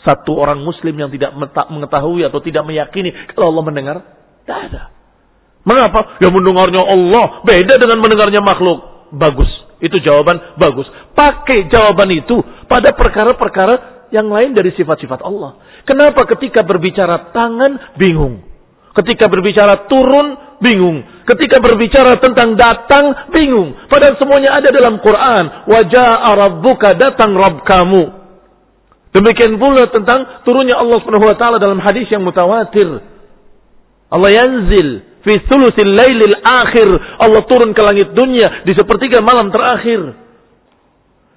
satu 0.06 0.38
orang 0.38 0.62
muslim 0.62 0.94
yang 0.96 1.10
tidak 1.10 1.34
mengetahui 1.68 2.24
atau 2.24 2.38
tidak 2.40 2.64
meyakini 2.64 3.12
kalau 3.34 3.52
Allah 3.52 3.64
mendengar? 3.66 3.96
Tidak 4.46 4.58
ada. 4.70 4.82
Mengapa? 5.66 6.16
Ya 6.22 6.32
mendengarnya 6.32 6.80
Allah 6.80 7.44
beda 7.44 7.74
dengan 7.76 7.98
mendengarnya 8.00 8.40
makhluk. 8.40 9.10
Bagus. 9.12 9.50
Itu 9.82 9.98
jawaban 10.00 10.56
bagus. 10.56 10.86
Pakai 11.12 11.66
jawaban 11.68 12.08
itu 12.14 12.40
pada 12.70 12.94
perkara-perkara 12.94 14.06
yang 14.14 14.32
lain 14.32 14.56
dari 14.56 14.72
sifat-sifat 14.72 15.20
Allah. 15.20 15.60
Kenapa 15.88 16.28
ketika 16.36 16.60
berbicara 16.60 17.32
tangan 17.32 17.96
bingung? 17.96 18.44
Ketika 18.92 19.24
berbicara 19.32 19.88
turun 19.88 20.36
bingung. 20.60 21.00
Ketika 21.24 21.64
berbicara 21.64 22.20
tentang 22.20 22.60
datang 22.60 23.32
bingung. 23.32 23.72
Padahal 23.88 24.20
semuanya 24.20 24.60
ada 24.60 24.68
dalam 24.68 25.00
Quran. 25.00 25.44
Wajah 25.64 26.36
rabbuka 26.36 26.92
datang 26.92 27.32
Rabb 27.32 27.64
kamu. 27.64 28.04
Demikian 29.16 29.56
pula 29.56 29.88
tentang 29.88 30.44
turunnya 30.44 30.76
Allah 30.76 31.00
Subhanahu 31.00 31.32
wa 31.32 31.38
taala 31.40 31.56
dalam 31.56 31.80
hadis 31.80 32.04
yang 32.12 32.20
mutawatir. 32.20 33.00
Allah 34.12 34.30
yanzil 34.32 34.88
fi 35.24 35.34
thuluthil 35.48 35.92
lailil 35.96 36.36
akhir. 36.44 36.88
Allah 37.16 37.42
turun 37.48 37.72
ke 37.72 37.80
langit 37.80 38.12
dunia 38.12 38.68
di 38.68 38.76
sepertiga 38.76 39.24
malam 39.24 39.48
terakhir. 39.48 40.27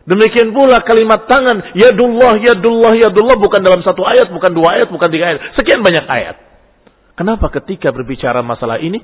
Demikian 0.02 0.50
pula 0.50 0.82
kalimat 0.82 1.30
tangan, 1.30 1.78
yadullah, 1.78 2.42
yadullah, 2.42 2.94
yadullah 2.98 3.38
bukan 3.38 3.62
dalam 3.62 3.86
satu 3.86 4.02
ayat, 4.02 4.34
bukan 4.34 4.50
dua 4.50 4.82
ayat, 4.82 4.90
bukan 4.90 5.10
tiga 5.14 5.30
ayat. 5.30 5.54
Sekian 5.54 5.86
banyak 5.86 6.06
ayat. 6.10 6.36
Kenapa 7.14 7.54
ketika 7.54 7.94
berbicara 7.94 8.42
masalah 8.42 8.82
ini, 8.82 8.98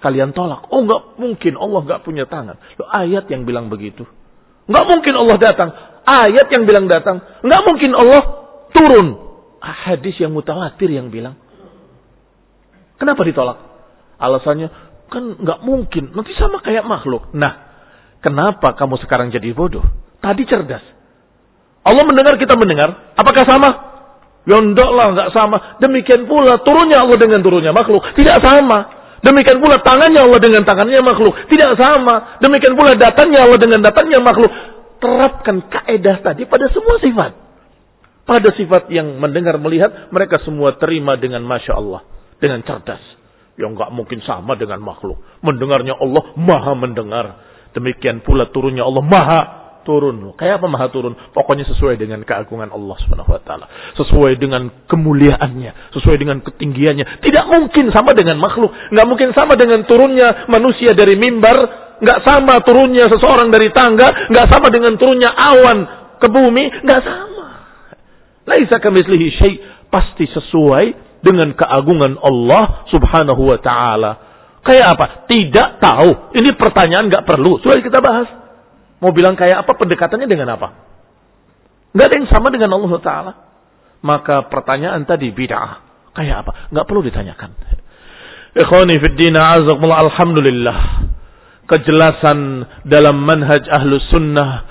kalian 0.00 0.32
tolak? 0.32 0.64
Oh 0.72 0.80
nggak 0.80 1.20
mungkin 1.20 1.60
Allah 1.60 1.80
nggak 1.84 2.00
punya 2.08 2.24
tangan. 2.24 2.56
Loh, 2.80 2.88
ayat 2.88 3.28
yang 3.28 3.44
bilang 3.44 3.68
begitu. 3.68 4.08
Nggak 4.64 4.84
mungkin 4.88 5.14
Allah 5.18 5.36
datang. 5.36 5.68
Ayat 6.08 6.48
yang 6.48 6.64
bilang 6.64 6.88
datang. 6.88 7.20
Nggak 7.44 7.62
mungkin 7.68 7.92
Allah 7.92 8.22
turun. 8.72 9.08
Hadis 9.60 10.16
yang 10.16 10.32
mutawatir 10.32 10.88
yang 10.88 11.12
bilang. 11.12 11.36
Kenapa 12.96 13.20
ditolak? 13.28 13.60
Alasannya, 14.16 14.68
kan 15.12 15.36
nggak 15.36 15.60
mungkin. 15.68 16.16
Nanti 16.16 16.32
sama 16.36 16.64
kayak 16.64 16.88
makhluk. 16.88 17.28
Nah, 17.36 17.60
kenapa 18.24 18.72
kamu 18.72 18.96
sekarang 19.04 19.28
jadi 19.32 19.52
bodoh? 19.52 19.84
Tadi 20.20 20.42
cerdas. 20.44 20.84
Allah 21.80 22.04
mendengar, 22.04 22.36
kita 22.36 22.54
mendengar. 22.60 23.16
Apakah 23.16 23.44
sama? 23.48 23.68
Ya 24.48 24.56
lah, 24.60 25.06
nggak 25.16 25.30
sama. 25.36 25.56
Demikian 25.80 26.24
pula 26.24 26.60
turunnya 26.64 27.04
Allah 27.04 27.16
dengan 27.20 27.40
turunnya 27.44 27.72
makhluk. 27.76 28.04
Tidak 28.16 28.40
sama. 28.40 29.00
Demikian 29.20 29.60
pula 29.60 29.84
tangannya 29.84 30.24
Allah 30.24 30.40
dengan 30.40 30.64
tangannya 30.64 31.00
makhluk. 31.04 31.44
Tidak 31.48 31.76
sama. 31.76 32.40
Demikian 32.40 32.72
pula 32.72 32.96
datangnya 32.96 33.44
Allah 33.44 33.58
dengan 33.60 33.80
datangnya 33.84 34.20
makhluk. 34.24 34.48
Terapkan 35.00 35.60
kaedah 35.68 36.24
tadi 36.24 36.48
pada 36.48 36.72
semua 36.72 36.96
sifat. 37.00 37.32
Pada 38.24 38.48
sifat 38.56 38.88
yang 38.88 39.20
mendengar 39.20 39.60
melihat, 39.60 40.08
mereka 40.12 40.40
semua 40.40 40.76
terima 40.80 41.20
dengan 41.20 41.44
Masya 41.44 41.72
Allah. 41.76 42.00
Dengan 42.40 42.64
cerdas. 42.64 43.00
Yang 43.60 43.76
nggak 43.76 43.90
mungkin 43.92 44.24
sama 44.24 44.56
dengan 44.56 44.80
makhluk. 44.80 45.20
Mendengarnya 45.44 46.00
Allah 46.00 46.32
maha 46.40 46.72
mendengar. 46.72 47.26
Demikian 47.76 48.24
pula 48.24 48.48
turunnya 48.48 48.88
Allah 48.88 49.04
maha 49.04 49.40
turun. 49.82 50.32
Kayak 50.36 50.60
apa 50.60 50.66
maha 50.70 50.86
turun? 50.88 51.12
Pokoknya 51.34 51.68
sesuai 51.68 52.00
dengan 52.00 52.24
keagungan 52.24 52.72
Allah 52.72 52.96
Subhanahu 53.04 53.30
wa 53.30 53.40
taala. 53.42 53.66
Sesuai 53.96 54.40
dengan 54.40 54.68
kemuliaannya, 54.88 55.94
sesuai 55.96 56.16
dengan 56.16 56.40
ketinggiannya. 56.40 57.24
Tidak 57.24 57.44
mungkin 57.50 57.92
sama 57.92 58.16
dengan 58.16 58.40
makhluk, 58.40 58.70
nggak 58.70 59.06
mungkin 59.06 59.30
sama 59.36 59.54
dengan 59.54 59.84
turunnya 59.84 60.48
manusia 60.48 60.96
dari 60.96 61.14
mimbar, 61.20 61.56
nggak 62.00 62.20
sama 62.24 62.64
turunnya 62.64 63.06
seseorang 63.12 63.52
dari 63.52 63.68
tangga, 63.70 64.32
nggak 64.32 64.46
sama 64.48 64.68
dengan 64.72 64.96
turunnya 64.96 65.30
awan 65.30 65.78
ke 66.16 66.26
bumi, 66.32 66.64
nggak 66.84 67.00
sama. 67.04 67.46
Laisa 68.48 68.80
kamitslihi 68.80 69.26
syai, 69.36 69.54
pasti 69.92 70.24
sesuai 70.24 71.20
dengan 71.20 71.52
keagungan 71.52 72.16
Allah 72.16 72.88
Subhanahu 72.88 73.42
wa 73.52 73.58
taala. 73.60 74.12
Kayak 74.60 74.86
apa? 74.96 75.06
Tidak 75.28 75.68
tahu. 75.80 76.10
Ini 76.36 76.52
pertanyaan 76.56 77.08
nggak 77.08 77.24
perlu. 77.24 77.60
Sudah 77.64 77.80
kita 77.80 78.00
bahas. 78.00 78.39
Mau 79.00 79.10
bilang 79.16 79.34
kayak 79.34 79.64
apa 79.64 79.72
pendekatannya 79.76 80.28
dengan 80.28 80.54
apa? 80.60 80.68
Nggak 81.96 82.06
ada 82.06 82.16
yang 82.20 82.28
sama 82.30 82.48
dengan 82.52 82.70
Allah 82.76 82.92
Ta'ala. 83.00 83.32
Maka 84.00 84.48
pertanyaan 84.48 85.04
tadi 85.08 85.32
bid'ah. 85.32 85.82
Kayak 86.16 86.46
apa? 86.46 86.52
Nggak 86.72 86.86
perlu 86.86 87.00
ditanyakan. 87.04 87.50
Ikhwani 88.60 88.96
fiddina 89.00 89.60
azakumullah 89.60 90.00
alhamdulillah. 90.04 90.78
Kejelasan 91.70 92.38
dalam 92.84 93.22
manhaj 93.24 93.62
ahlu 93.68 93.96
sunnah 94.10 94.66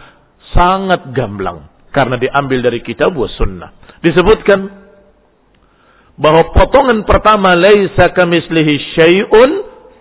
sangat 0.53 1.09
gamblang. 1.15 1.69
Karena 1.89 2.21
diambil 2.21 2.61
dari 2.61 2.85
kitab 2.85 3.17
wa 3.17 3.25
sunnah. 3.25 3.73
Disebutkan 4.05 4.59
bahwa 6.19 6.51
potongan 6.51 7.07
pertama 7.07 7.55
laisa 7.55 8.11
kamislihi 8.11 8.73
syai'un 8.99 9.51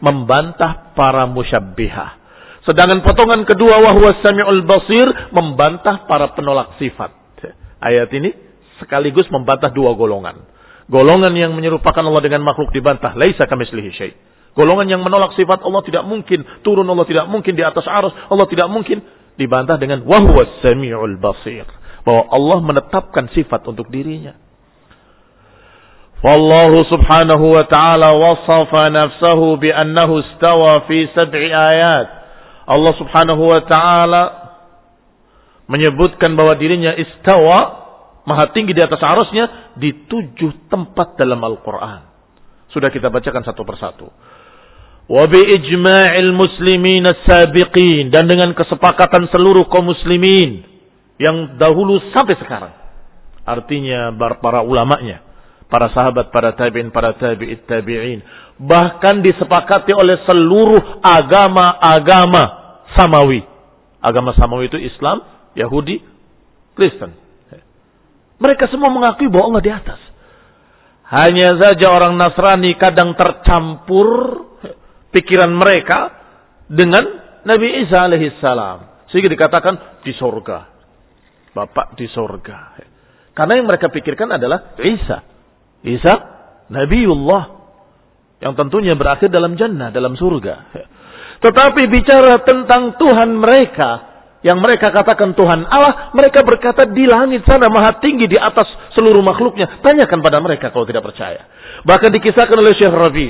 membantah 0.02 0.92
para 0.98 1.24
musyabbihah. 1.30 2.17
Sedangkan 2.68 3.00
potongan 3.00 3.48
kedua 3.48 3.80
wahwa 3.80 4.12
sami'ul 4.20 4.60
basir 4.68 5.08
membantah 5.32 6.04
para 6.04 6.36
penolak 6.36 6.76
sifat. 6.76 7.16
Ayat 7.80 8.12
ini 8.12 8.28
sekaligus 8.76 9.24
membantah 9.32 9.72
dua 9.72 9.96
golongan. 9.96 10.44
Golongan 10.92 11.32
yang 11.32 11.56
menyerupakan 11.56 12.04
Allah 12.04 12.20
dengan 12.20 12.44
makhluk 12.44 12.68
dibantah. 12.68 13.16
Laisa 13.16 13.48
kamislihi 13.48 13.90
syai. 13.96 14.12
Golongan 14.52 14.84
yang 14.84 15.00
menolak 15.00 15.32
sifat 15.32 15.64
Allah 15.64 15.80
tidak 15.80 16.04
mungkin. 16.04 16.44
Turun 16.60 16.84
Allah 16.84 17.08
tidak 17.08 17.24
mungkin 17.32 17.56
di 17.56 17.64
atas 17.64 17.88
arus. 17.88 18.12
Allah 18.28 18.44
tidak 18.52 18.68
mungkin. 18.68 19.00
Dibantah 19.40 19.80
dengan 19.80 20.04
wahwa 20.04 20.44
sami'ul 20.60 21.16
basir. 21.16 21.64
Bahwa 22.04 22.28
Allah 22.28 22.58
menetapkan 22.60 23.32
sifat 23.32 23.64
untuk 23.64 23.88
dirinya. 23.88 24.36
Wa 26.18 26.34
ta'ala 27.64 28.08
wasafa 28.12 28.90
nafsahu 28.90 29.56
bi 29.56 29.70
annahu 29.70 30.20
istawa 30.20 30.84
fi 30.90 31.06
sab'i 31.14 31.48
ayat. 31.48 32.17
Allah 32.68 32.92
Subhanahu 33.00 33.42
wa 33.48 33.60
taala 33.64 34.22
menyebutkan 35.72 36.36
bahwa 36.36 36.52
dirinya 36.60 36.92
istawa 36.96 37.88
maha 38.28 38.52
tinggi 38.52 38.76
di 38.76 38.82
atas 38.84 39.00
arusnya 39.00 39.72
di 39.80 40.04
tujuh 40.04 40.68
tempat 40.68 41.16
dalam 41.16 41.40
Al-Quran. 41.40 42.04
Sudah 42.68 42.92
kita 42.92 43.08
bacakan 43.08 43.40
satu 43.48 43.64
persatu. 43.64 44.08
wa 45.08 45.24
bi 45.24 45.40
ijma'il 45.40 46.36
muslimin 46.36 47.08
as-sabiqin 47.08 48.12
dan 48.12 48.28
dengan 48.28 48.52
kesepakatan 48.52 49.32
seluruh 49.32 49.64
kaum 49.72 49.88
muslimin 49.88 50.68
yang 51.16 51.56
dahulu 51.56 51.96
sampai 52.12 52.36
sekarang. 52.36 52.76
Artinya 53.48 54.12
para 54.44 54.60
ulamanya, 54.60 55.24
para 55.68 55.92
sahabat, 55.92 56.32
para 56.32 56.56
tabi'in, 56.56 56.88
para 56.90 57.14
tabi'it 57.16 57.68
tabi'in. 57.68 58.24
Bahkan 58.58 59.22
disepakati 59.22 59.92
oleh 59.94 60.24
seluruh 60.24 61.00
agama-agama 61.04 62.44
samawi. 62.96 63.44
Agama 64.00 64.34
samawi 64.34 64.72
itu 64.72 64.80
Islam, 64.80 65.22
Yahudi, 65.54 66.02
Kristen. 66.74 67.14
Mereka 68.38 68.70
semua 68.70 68.88
mengakui 68.88 69.28
bahwa 69.28 69.54
Allah 69.54 69.62
di 69.62 69.72
atas. 69.72 70.00
Hanya 71.08 71.56
saja 71.56 71.88
orang 71.88 72.20
Nasrani 72.20 72.76
kadang 72.76 73.16
tercampur 73.16 74.08
pikiran 75.10 75.50
mereka 75.50 76.12
dengan 76.68 77.02
Nabi 77.48 77.82
Isa 77.82 78.06
alaihissalam. 78.06 79.08
Sehingga 79.08 79.32
dikatakan 79.32 80.04
di 80.04 80.12
sorga. 80.14 80.68
Bapak 81.56 81.96
di 81.96 82.06
sorga. 82.12 82.76
Karena 83.32 83.56
yang 83.58 83.66
mereka 83.66 83.88
pikirkan 83.88 84.36
adalah 84.36 84.76
Isa. 84.84 85.37
Isa, 85.86 86.14
Nabiullah. 86.70 87.58
Yang 88.38 88.54
tentunya 88.54 88.94
berakhir 88.94 89.34
dalam 89.34 89.58
jannah, 89.58 89.90
dalam 89.90 90.14
surga. 90.14 90.54
Tetapi 91.42 91.82
bicara 91.90 92.42
tentang 92.46 92.94
Tuhan 92.98 93.34
mereka, 93.38 93.90
yang 94.46 94.62
mereka 94.62 94.94
katakan 94.94 95.34
Tuhan 95.34 95.66
Allah, 95.66 96.14
mereka 96.14 96.46
berkata 96.46 96.86
di 96.86 97.02
langit 97.10 97.42
sana 97.42 97.66
maha 97.66 97.98
tinggi 97.98 98.30
di 98.30 98.38
atas 98.38 98.70
seluruh 98.94 99.22
makhluknya. 99.22 99.82
Tanyakan 99.82 100.22
pada 100.22 100.38
mereka 100.38 100.70
kalau 100.70 100.86
tidak 100.86 101.02
percaya. 101.02 101.46
Bahkan 101.82 102.10
dikisahkan 102.14 102.54
oleh 102.54 102.74
Syekh 102.78 102.94
Rabi. 102.94 103.28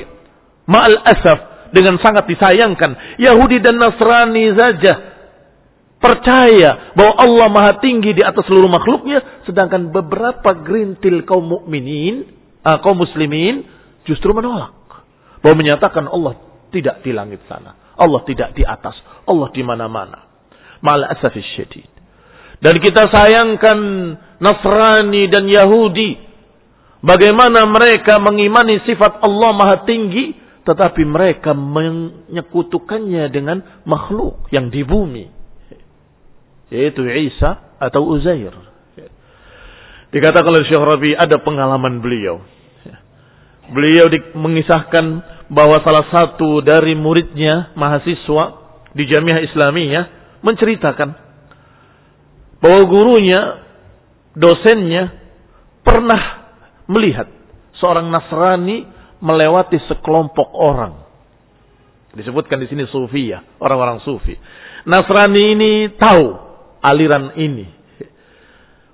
Ma'al 0.69 1.01
asaf 1.01 1.39
dengan 1.73 1.97
sangat 1.97 2.29
disayangkan. 2.29 3.17
Yahudi 3.17 3.57
dan 3.57 3.81
Nasrani 3.81 4.53
saja 4.53 4.93
percaya 5.97 6.93
bahwa 6.95 7.13
Allah 7.19 7.47
maha 7.49 7.73
tinggi 7.81 8.13
di 8.13 8.21
atas 8.21 8.45
seluruh 8.45 8.69
makhluknya. 8.69 9.45
Sedangkan 9.49 9.89
beberapa 9.89 10.53
gerintil 10.61 11.25
kaum 11.25 11.45
mukminin, 11.45 12.38
uh, 12.63 12.77
kaum 12.83 12.99
muslimin 12.99 13.63
justru 14.07 14.31
menolak. 14.35 14.75
Bahwa 15.39 15.55
menyatakan 15.55 16.07
Allah 16.09 16.35
tidak 16.69 17.01
di 17.01 17.11
langit 17.15 17.41
sana. 17.47 17.95
Allah 17.95 18.21
tidak 18.27 18.55
di 18.55 18.63
atas. 18.63 18.95
Allah 19.27 19.47
di 19.51 19.63
mana-mana. 19.63 20.27
Mal 20.79 21.03
asafis 21.07 21.47
syadid. 21.55 21.87
Dan 22.59 22.75
kita 22.79 23.07
sayangkan 23.07 23.79
Nasrani 24.39 25.27
dan 25.31 25.47
Yahudi. 25.47 26.27
Bagaimana 26.99 27.63
mereka 27.67 28.19
mengimani 28.19 28.83
sifat 28.83 29.23
Allah 29.23 29.51
maha 29.55 29.77
tinggi. 29.87 30.35
Tetapi 30.59 31.01
mereka 31.07 31.55
menyekutukannya 31.55 33.25
dengan 33.33 33.63
makhluk 33.87 34.51
yang 34.53 34.69
di 34.69 34.85
bumi. 34.85 35.25
Yaitu 36.69 37.01
Isa 37.09 37.79
atau 37.81 38.05
Uzair. 38.05 38.68
Dikatakan 40.09 40.49
oleh 40.49 40.65
Syekh 40.65 40.81
Rabi 40.81 41.11
ada 41.13 41.37
pengalaman 41.41 42.01
beliau. 42.01 42.41
Beliau 43.69 44.09
mengisahkan 44.33 45.05
bahwa 45.53 45.77
salah 45.85 46.05
satu 46.09 46.65
dari 46.65 46.97
muridnya 46.97 47.69
mahasiswa 47.77 48.57
di 48.97 49.05
Jamiah 49.05 49.45
Islamiyah 49.45 50.05
menceritakan 50.41 51.09
bahwa 52.59 52.81
gurunya, 52.89 53.41
dosennya 54.35 55.13
pernah 55.85 56.49
melihat 56.89 57.29
seorang 57.79 58.09
Nasrani 58.09 58.83
melewati 59.21 59.79
sekelompok 59.87 60.49
orang. 60.57 61.05
Disebutkan 62.17 62.59
di 62.59 62.67
sini 62.67 62.89
sufi 62.89 63.29
ya, 63.29 63.45
orang-orang 63.61 64.01
sufi. 64.01 64.33
Nasrani 64.89 65.43
ini 65.55 65.71
tahu 65.95 66.25
aliran 66.81 67.37
ini. 67.37 67.78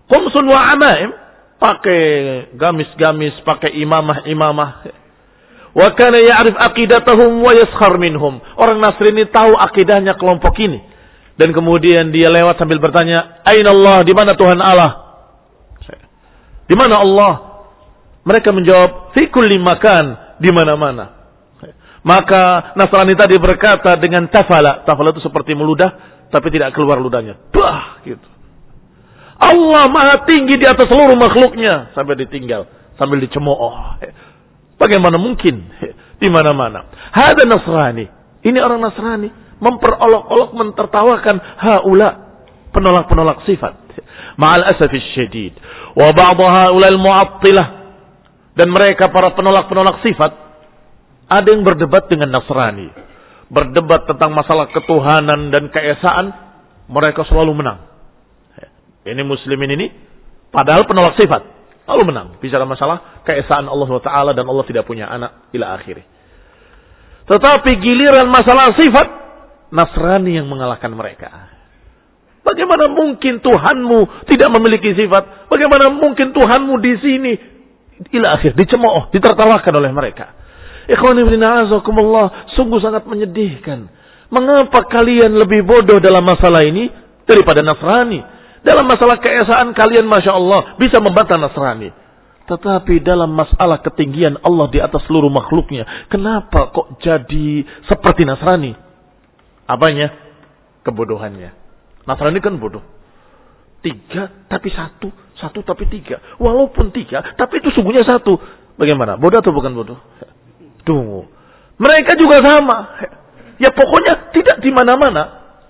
Qumsun 0.06 0.46
wa 0.46 0.60
amaim, 0.74 1.10
pakai 1.58 2.04
gamis-gamis, 2.54 3.36
pakai 3.42 3.74
imamah-imamah. 3.82 4.72
Wa 5.76 5.88
kana 5.98 6.24
ya'rif 6.24 6.56
aqidatahum 6.56 7.44
wa 7.44 7.52
yaskhar 7.52 8.00
minhum. 8.00 8.40
Orang 8.56 8.80
Nasrani 8.80 9.28
tahu 9.28 9.60
akidahnya 9.60 10.16
kelompok 10.16 10.56
ini 10.62 10.80
dan 11.36 11.52
kemudian 11.52 12.16
dia 12.16 12.32
lewat 12.32 12.56
sambil 12.56 12.80
bertanya, 12.80 13.44
"Aina 13.44 13.76
Allah? 13.76 14.08
Di 14.08 14.14
mana 14.16 14.32
Tuhan 14.40 14.60
Allah?" 14.60 14.92
Di 16.66 16.74
mana 16.74 16.98
Allah? 16.98 17.34
Mereka 18.26 18.50
menjawab, 18.50 19.14
"Fi 19.14 19.30
kulli 19.30 19.62
makan, 19.62 20.38
di 20.42 20.50
mana-mana." 20.50 21.14
Maka 22.06 22.74
Nasrani 22.78 23.18
tadi 23.18 23.38
berkata 23.42 23.98
dengan 23.98 24.30
tafala. 24.30 24.86
Tafala 24.86 25.10
itu 25.10 25.26
seperti 25.26 25.58
meludah 25.58 25.90
tapi 26.30 26.54
tidak 26.54 26.78
keluar 26.78 27.02
ludahnya. 27.02 27.34
Bah 27.50 27.98
gitu. 28.06 28.35
Allah 29.36 29.84
maha 29.92 30.16
tinggi 30.24 30.56
di 30.56 30.66
atas 30.66 30.88
seluruh 30.88 31.20
makhluknya 31.20 31.92
sampai 31.92 32.16
ditinggal, 32.24 32.68
sambil 32.96 33.20
dicemooh. 33.20 34.00
Bagaimana 34.80 35.20
mungkin 35.20 35.72
di 36.20 36.28
mana-mana? 36.32 36.88
Ada 37.12 37.44
Nasrani. 37.44 38.08
Ini 38.46 38.60
orang 38.64 38.80
Nasrani 38.80 39.30
memperolok-olok 39.60 40.52
mentertawakan 40.56 41.36
haula 41.60 42.10
penolak-penolak 42.72 43.44
sifat. 43.48 43.76
Ma'al 44.36 44.68
asafis 44.76 45.04
syadid. 45.16 45.56
Wa 45.96 46.12
ba'd 46.12 46.40
haula 46.40 46.88
al-mu'attilah 46.92 47.68
dan 48.56 48.68
mereka 48.72 49.12
para 49.12 49.36
penolak-penolak 49.36 50.04
sifat 50.04 50.32
ada 51.26 51.48
yang 51.50 51.66
berdebat 51.66 52.08
dengan 52.08 52.32
Nasrani. 52.32 52.88
Berdebat 53.52 54.10
tentang 54.10 54.34
masalah 54.34 54.72
ketuhanan 54.74 55.54
dan 55.54 55.70
keesaan, 55.70 56.34
mereka 56.90 57.24
selalu 57.28 57.62
menang. 57.62 57.95
Ini 59.06 59.22
muslimin 59.22 59.70
ini 59.78 59.88
padahal 60.50 60.90
penolak 60.90 61.14
sifat, 61.22 61.42
lalu 61.86 62.10
menang 62.10 62.42
bicara 62.42 62.66
masalah 62.66 63.22
keesaan 63.22 63.70
Allah 63.70 63.90
Taala 64.02 64.32
dan 64.34 64.50
Allah 64.50 64.66
tidak 64.66 64.90
punya 64.90 65.06
anak 65.06 65.54
ila 65.54 65.78
akhirnya. 65.78 66.10
Tetapi 67.26 67.72
giliran 67.82 68.30
masalah 68.30 68.74
sifat 68.78 69.08
Nasrani 69.74 70.38
yang 70.38 70.46
mengalahkan 70.46 70.94
mereka. 70.94 71.54
Bagaimana 72.46 72.86
mungkin 72.94 73.42
Tuhanmu 73.42 74.30
tidak 74.30 74.50
memiliki 74.54 74.94
sifat? 74.94 75.50
Bagaimana 75.50 75.90
mungkin 75.90 76.30
Tuhanmu 76.30 76.78
di 76.78 76.94
sini? 77.02 77.34
Ila 78.14 78.38
akhir, 78.38 78.54
dicemooh, 78.54 79.10
ditertawakan 79.10 79.74
oleh 79.82 79.90
mereka. 79.90 80.38
Ikhwan 80.86 81.18
ibn 81.18 81.42
a'azakumullah, 81.42 82.54
sungguh 82.54 82.78
sangat 82.78 83.10
menyedihkan. 83.10 83.90
Mengapa 84.30 84.86
kalian 84.86 85.34
lebih 85.34 85.66
bodoh 85.66 85.98
dalam 85.98 86.22
masalah 86.22 86.62
ini 86.62 86.94
daripada 87.26 87.66
Nasrani? 87.66 88.35
Dalam 88.66 88.90
masalah 88.90 89.22
keesaan 89.22 89.78
kalian 89.78 90.10
Masya 90.10 90.34
Allah 90.34 90.74
bisa 90.82 90.98
membantah 90.98 91.38
Nasrani. 91.38 91.94
Tetapi 92.46 93.02
dalam 93.06 93.34
masalah 93.34 93.82
ketinggian 93.82 94.42
Allah 94.42 94.70
di 94.74 94.82
atas 94.82 95.06
seluruh 95.06 95.30
makhluknya. 95.30 96.10
Kenapa 96.10 96.74
kok 96.74 96.98
jadi 97.02 97.62
seperti 97.86 98.26
Nasrani? 98.26 98.74
Apanya? 99.70 100.10
Kebodohannya. 100.82 101.54
Nasrani 102.10 102.42
kan 102.42 102.58
bodoh. 102.58 102.82
Tiga 103.86 104.34
tapi 104.50 104.74
satu. 104.74 105.14
Satu 105.38 105.62
tapi 105.62 105.86
tiga. 105.86 106.18
Walaupun 106.42 106.90
tiga, 106.90 107.22
tapi 107.38 107.62
itu 107.62 107.70
sungguhnya 107.70 108.02
satu. 108.02 108.38
Bagaimana? 108.82 109.18
Bodoh 109.18 109.46
atau 109.46 109.54
bukan 109.54 109.74
bodoh? 109.78 110.00
Tunggu. 110.86 111.30
Mereka 111.78 112.18
juga 112.18 112.42
sama. 112.42 112.98
Ya 113.62 113.70
pokoknya 113.70 114.34
tidak 114.34 114.58
di 114.62 114.74
mana-mana. 114.74 115.24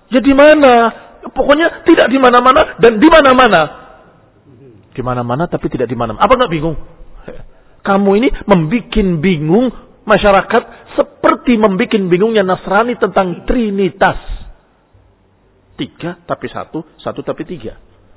Ya 0.08 0.20
di 0.20 0.32
mana? 0.32 1.05
Pokoknya 1.32 1.82
tidak 1.86 2.06
di 2.12 2.18
mana-mana 2.20 2.78
dan 2.78 3.02
di 3.02 3.08
mana-mana. 3.10 3.62
Di 4.94 5.02
mana-mana 5.02 5.44
tapi 5.50 5.66
tidak 5.68 5.90
di 5.90 5.96
mana-mana. 5.98 6.22
Apa 6.22 6.38
nggak 6.38 6.52
bingung? 6.52 6.76
Kamu 7.82 8.10
ini 8.18 8.28
membuat 8.46 8.94
bingung 9.22 9.66
masyarakat 10.06 10.62
seperti 10.94 11.58
membuat 11.58 11.98
bingungnya 12.06 12.46
Nasrani 12.46 12.94
tentang 12.98 13.46
Trinitas. 13.46 14.18
Tiga 15.76 16.16
tapi 16.24 16.46
satu, 16.48 16.86
satu 17.02 17.20
tapi 17.20 17.44
tiga. 17.44 17.76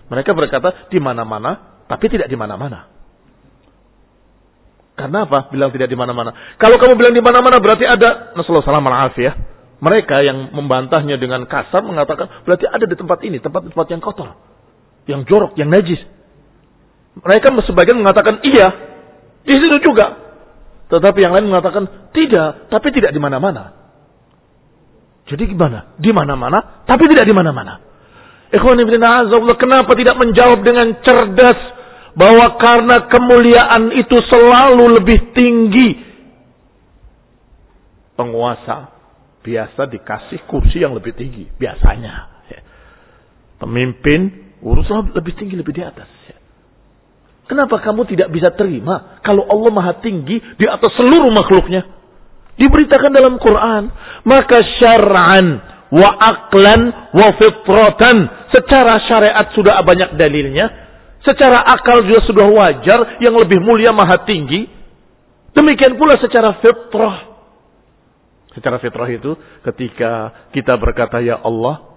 Mereka 0.10 0.32
berkata 0.34 0.89
di 0.89 0.98
mana-mana, 0.98 1.84
tapi 1.86 2.08
tidak 2.10 2.32
di 2.32 2.38
mana-mana. 2.39 2.88
Karena 4.95 5.24
apa? 5.24 5.48
Bilang 5.48 5.72
tidak 5.72 5.88
di 5.88 5.95
mana-mana. 5.95 6.36
Kalau 6.60 6.76
kamu 6.76 7.00
bilang 7.00 7.15
di 7.15 7.24
mana-mana 7.24 7.60
berarti 7.63 7.88
ada 7.88 8.36
Nasallahu 8.36 8.67
salam 8.67 8.84
ya. 9.15 9.59
Mereka 9.80 10.15
yang 10.28 10.52
membantahnya 10.52 11.15
dengan 11.15 11.48
kasar 11.48 11.80
mengatakan 11.88 12.44
berarti 12.44 12.68
ada 12.68 12.84
di 12.84 12.96
tempat 13.00 13.20
ini, 13.24 13.39
tempat-tempat 13.39 13.88
yang 13.88 14.02
kotor, 14.04 14.36
yang 15.08 15.24
jorok, 15.24 15.56
yang 15.56 15.72
najis. 15.72 16.04
Mereka 17.15 17.56
sebagian 17.63 17.96
mengatakan 17.96 18.44
iya, 18.44 18.68
di 19.48 19.56
situ 19.56 19.80
juga. 19.80 20.20
Tetapi 20.92 21.20
yang 21.24 21.32
lain 21.32 21.48
mengatakan 21.48 22.12
tidak, 22.12 22.68
tapi 22.68 22.92
tidak 22.92 23.15
di 23.15 23.22
mana-mana. 23.24 23.72
Jadi 25.32 25.48
gimana? 25.48 25.96
Di 25.96 26.12
mana-mana, 26.12 26.84
tapi 26.84 27.08
tidak 27.08 27.24
di 27.24 27.32
mana-mana. 27.32 27.80
Ikhwan 28.50 28.82
ibn 28.82 28.98
kenapa 29.56 29.92
tidak 29.94 30.15
menjawab 30.18 30.60
dengan 30.65 30.98
cerdas 31.06 31.60
bahwa 32.18 32.58
karena 32.58 33.06
kemuliaan 33.08 33.94
itu 33.96 34.18
selalu 34.28 34.98
lebih 35.00 35.32
tinggi 35.38 35.89
penguasa 38.18 38.99
biasa 39.39 39.88
dikasih 39.88 40.45
kursi 40.47 40.84
yang 40.84 40.95
lebih 40.95 41.15
tinggi 41.15 41.47
biasanya. 41.56 42.39
Pemimpin 43.60 44.56
urusan 44.63 45.12
lebih 45.12 45.36
tinggi 45.36 45.60
lebih 45.60 45.75
di 45.75 45.84
atas. 45.84 46.08
Kenapa 47.49 47.82
kamu 47.82 48.06
tidak 48.06 48.30
bisa 48.30 48.54
terima 48.54 49.19
kalau 49.25 49.41
Allah 49.49 49.73
maha 49.73 49.93
tinggi 50.06 50.38
di 50.38 50.65
atas 50.69 50.93
seluruh 50.95 51.34
makhluknya? 51.34 51.82
Diberitakan 52.62 53.10
dalam 53.10 53.41
Quran. 53.41 53.89
Maka 54.21 54.58
syar'an 54.78 55.47
wa 55.89 56.10
aklan 56.13 56.82
wa 57.10 57.28
fitratan. 57.36 58.17
Secara 58.54 59.02
syariat 59.10 59.49
sudah 59.58 59.82
banyak 59.82 60.13
dalilnya. 60.15 60.69
Secara 61.25 61.65
akal 61.73 62.06
juga 62.06 62.21
sudah 62.30 62.47
wajar 62.47 63.19
yang 63.19 63.34
lebih 63.36 63.60
mulia 63.65 63.91
maha 63.91 64.23
tinggi. 64.23 64.69
Demikian 65.52 65.97
pula 65.97 66.21
secara 66.21 66.62
fitrah. 66.62 67.29
Secara 68.60 68.76
fitrah 68.84 69.08
itu 69.08 69.39
ketika 69.63 70.36
kita 70.52 70.76
berkata 70.76 71.24
ya 71.24 71.39
Allah. 71.39 71.88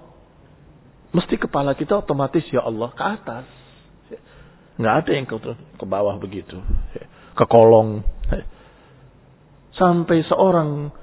Mesti 1.11 1.35
kepala 1.42 1.75
kita 1.75 1.98
otomatis 2.07 2.46
ya 2.55 2.62
Allah 2.62 2.94
ke 2.94 3.03
atas. 3.03 3.44
Nggak 4.79 4.94
ada 5.03 5.11
yang 5.11 5.27
ke, 5.27 5.37
ke 5.75 5.85
bawah 5.85 6.14
begitu. 6.22 6.62
Ke 7.35 7.44
kolong. 7.51 8.07
Sampai 9.75 10.22
seorang 10.31 10.94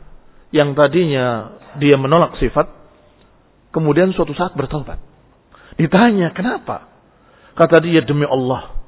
yang 0.56 0.72
tadinya 0.80 1.60
dia 1.76 2.00
menolak 2.00 2.40
sifat. 2.40 2.72
Kemudian 3.76 4.16
suatu 4.16 4.32
saat 4.32 4.56
bertobat. 4.56 4.98
Ditanya 5.76 6.32
kenapa? 6.32 6.88
Kata 7.60 7.84
dia 7.84 8.00
demi 8.08 8.24
Allah. 8.24 8.80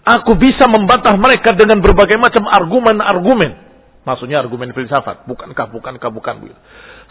Aku 0.00 0.32
bisa 0.40 0.64
membantah 0.64 1.12
mereka 1.20 1.52
dengan 1.52 1.84
berbagai 1.84 2.16
macam 2.16 2.48
argumen-argumen. 2.48 3.69
Maksudnya 4.04 4.40
argumen 4.40 4.72
filsafat. 4.72 5.28
Bukankah, 5.28 5.66
bukankah, 5.68 6.10
bukan. 6.10 6.34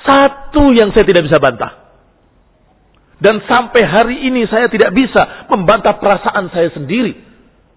Satu 0.01 0.73
yang 0.73 0.89
saya 0.95 1.05
tidak 1.05 1.29
bisa 1.29 1.37
bantah. 1.37 1.89
Dan 3.19 3.43
sampai 3.45 3.83
hari 3.83 4.17
ini 4.31 4.47
saya 4.47 4.71
tidak 4.71 4.95
bisa 4.95 5.47
membantah 5.51 5.99
perasaan 5.99 6.47
saya 6.55 6.71
sendiri. 6.71 7.19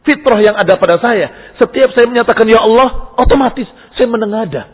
Fitrah 0.07 0.38
yang 0.38 0.55
ada 0.55 0.79
pada 0.79 0.98
saya. 1.03 1.55
Setiap 1.59 1.94
saya 1.94 2.07
menyatakan 2.07 2.46
ya 2.46 2.62
Allah, 2.62 3.14
otomatis 3.18 3.66
saya 3.98 4.07
menengadah. 4.07 4.66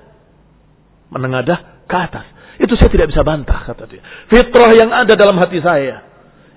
Menengadah 1.09 1.89
ke 1.89 1.97
atas. 1.97 2.27
Itu 2.61 2.77
saya 2.77 2.93
tidak 2.93 3.09
bisa 3.13 3.25
bantah, 3.25 3.65
kata 3.65 3.85
dia. 3.89 4.05
Fitrah 4.29 4.73
yang 4.77 4.93
ada 4.93 5.17
dalam 5.17 5.41
hati 5.41 5.61
saya. 5.65 6.05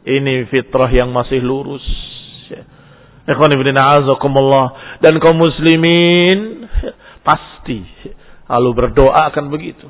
Ini 0.03 0.49
fitrah 0.51 0.91
yang 0.91 1.13
masih 1.15 1.39
lurus. 1.39 1.83
Dan 4.99 5.13
kaum 5.23 5.37
muslimin 5.39 6.67
pasti 7.21 7.85
lalu 8.51 8.69
berdoa 8.75 9.31
akan 9.31 9.47
begitu. 9.47 9.87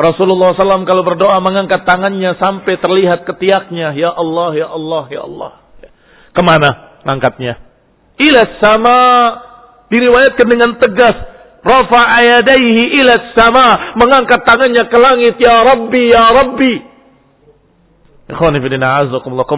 Rasulullah 0.00 0.56
SAW 0.56 0.88
kalau 0.88 1.04
berdoa 1.04 1.36
mengangkat 1.44 1.84
tangannya 1.84 2.32
sampai 2.40 2.80
terlihat 2.80 3.28
ketiaknya. 3.28 3.92
Ya 3.92 4.08
Allah, 4.08 4.50
ya 4.56 4.68
Allah, 4.72 5.04
ya 5.12 5.20
Allah. 5.28 5.52
Ke 6.32 6.40
mana 6.40 7.02
angkatnya? 7.04 7.60
Ila 8.16 8.42
sama. 8.64 8.98
Diriwayatkan 9.92 10.46
dengan 10.48 10.78
tegas. 10.80 11.16
Rafa 11.60 12.00
ayadaihi 12.00 12.96
ila 13.04 13.12
sama. 13.36 13.98
Mengangkat 14.00 14.40
tangannya 14.48 14.88
ke 14.88 14.96
langit. 14.96 15.36
Ya 15.36 15.68
Rabbi, 15.68 16.02
ya 16.08 16.24
Rabbi. 16.32 16.74
Ikhwanifidina 18.30 19.04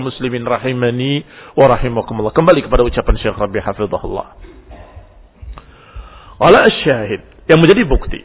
muslimin 0.01 0.42
rahimani 0.48 1.22
wa. 1.55 2.33
Kembali 2.33 2.61
kepada 2.64 2.83
ucapan 2.83 3.14
Syekh 3.20 3.37
Rabbi 3.37 3.61
hafizahullah 3.61 4.27
ala 6.42 6.66
syahid 6.83 7.22
yang 7.46 7.62
menjadi 7.62 7.87
bukti. 7.87 8.20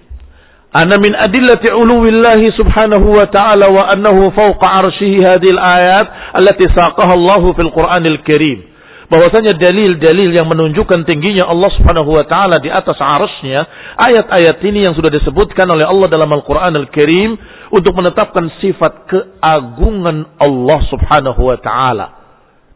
Ana 0.73 0.99
min 0.99 1.15
adillati 1.15 1.71
uluwillahi 1.71 2.51
subhanahu 2.53 3.15
wa 3.15 3.25
ta'ala 3.32 3.71
wa 3.71 3.88
annahu 3.88 4.30
fawqa 4.36 4.84
arsyihi 4.84 5.23
hadhil 5.23 5.58
ayat 5.58 6.36
allati 6.36 6.67
saqaha 6.69 7.15
Allah 7.15 7.43
fil 7.56 7.71
Qur'anil 7.71 8.19
Karim. 8.27 8.77
Bahwasanya 9.08 9.56
dalil-dalil 9.56 10.36
yang 10.36 10.51
menunjukkan 10.51 11.08
tingginya 11.08 11.47
Allah 11.47 11.71
Subhanahu 11.80 12.12
wa 12.12 12.27
taala 12.27 12.60
di 12.60 12.67
atas 12.67 12.99
arasnya 12.99 13.63
ayat-ayat 13.95 14.60
ini 14.67 14.84
yang 14.84 14.99
sudah 14.99 15.08
disebutkan 15.08 15.63
oleh 15.71 15.88
Allah 15.88 16.12
dalam 16.12 16.27
Al-Qur'an 16.27 16.75
Al-Karim 16.75 17.39
untuk 17.71 17.95
menetapkan 17.95 18.51
sifat 18.60 19.08
keagungan 19.08 20.27
Allah 20.43 20.80
Subhanahu 20.91 21.39
wa 21.39 21.56
taala. 21.63 22.08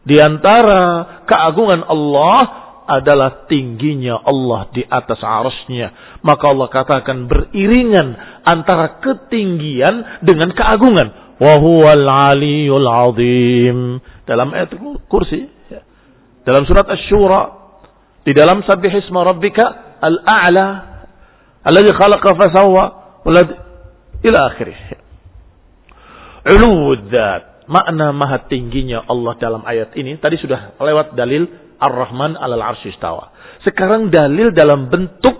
Di 0.08 0.16
antara 0.24 1.20
keagungan 1.28 1.84
Allah 1.84 2.61
adalah 2.86 3.46
tingginya 3.46 4.20
Allah 4.22 4.68
di 4.74 4.82
atas 4.84 5.20
arasnya. 5.22 6.18
Maka 6.22 6.44
Allah 6.50 6.68
katakan 6.68 7.26
beriringan 7.30 8.14
antara 8.42 9.02
ketinggian 9.02 10.22
dengan 10.22 10.50
keagungan. 10.52 11.38
Wahuwal 11.42 12.06
aliyul 12.06 12.86
azim. 12.86 13.98
Dalam 14.26 14.54
ayat 14.54 14.74
kursi. 15.10 15.48
Ya. 15.70 15.82
Dalam 16.46 16.66
surat 16.66 16.86
Ash-Shura. 16.86 17.42
Di 18.22 18.30
dalam 18.34 18.62
sabihisma 18.62 19.26
rabbika 19.26 19.98
al-a'la. 19.98 20.68
Alladhi 21.66 21.90
khalaqa 21.94 22.30
fasawwa. 22.38 22.84
Ila 24.22 24.38
akhirih. 24.54 24.78
Uluwud 26.42 27.14
Makna 27.62 28.10
maha 28.10 28.42
tingginya 28.50 29.06
Allah 29.06 29.38
dalam 29.38 29.62
ayat 29.62 29.94
ini. 29.94 30.18
Tadi 30.18 30.34
sudah 30.42 30.74
lewat 30.82 31.14
dalil 31.14 31.46
Ar-Rahman 31.82 32.38
alal 32.38 32.62
arsy 32.62 32.94
istawa. 32.94 33.34
Sekarang 33.66 34.14
dalil 34.14 34.54
dalam 34.54 34.86
bentuk 34.86 35.34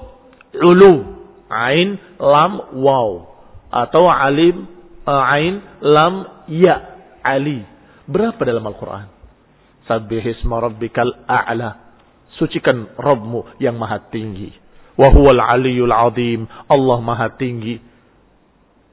ulu. 0.58 1.22
Ain, 1.52 2.00
lam, 2.18 2.74
waw. 2.80 3.28
Atau 3.70 4.08
alim, 4.08 4.66
uh, 5.06 5.24
ain, 5.36 5.62
lam, 5.84 6.46
ya. 6.50 6.80
Ali. 7.22 7.62
Berapa 8.10 8.42
dalam 8.42 8.66
Al-Quran? 8.66 9.06
Sabbihisma 9.86 10.58
rabbikal 10.58 11.28
a'la. 11.30 11.78
Sucikan 12.40 12.98
Rabbmu 12.98 13.60
yang 13.62 13.78
maha 13.78 14.02
tinggi. 14.10 14.50
Wahuwal 14.98 15.38
aliyul 15.38 15.92
azim. 15.92 16.48
Allah 16.66 16.98
maha 16.98 17.30
tinggi. 17.38 17.78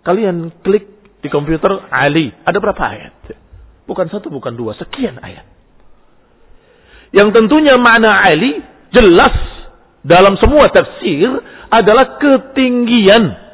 Kalian 0.04 0.64
klik 0.64 1.00
di 1.20 1.28
komputer 1.28 1.88
Ali. 1.92 2.32
Ada 2.48 2.58
berapa 2.60 2.80
ayat? 2.80 3.16
Bukan 3.84 4.08
satu, 4.08 4.32
bukan 4.32 4.56
dua. 4.56 4.78
Sekian 4.78 5.20
ayat. 5.20 5.59
Yang 7.10 7.30
tentunya 7.42 7.76
makna 7.82 8.22
Ali 8.22 8.62
jelas 8.94 9.34
dalam 10.06 10.38
semua 10.38 10.70
tafsir 10.70 11.30
adalah 11.70 12.18
ketinggian. 12.22 13.50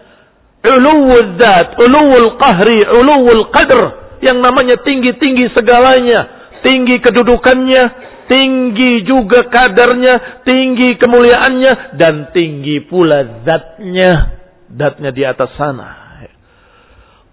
Uluwul 0.65 1.37
zat, 1.37 1.77
uluwul 1.77 2.35
qahri, 2.41 2.83
uluwul 2.89 3.53
qadr. 3.53 3.79
Yang 4.23 4.37
namanya 4.41 4.75
tinggi-tinggi 4.81 5.53
segalanya. 5.53 6.49
Tinggi 6.65 6.97
kedudukannya, 6.97 7.83
tinggi 8.25 9.05
juga 9.05 9.45
kadarnya, 9.45 10.41
tinggi 10.41 10.97
kemuliaannya, 10.97 11.93
dan 12.01 12.33
tinggi 12.33 12.81
pula 12.89 13.45
zatnya. 13.45 14.41
Zatnya 14.73 15.13
di 15.13 15.21
atas 15.21 15.53
sana. 15.53 16.05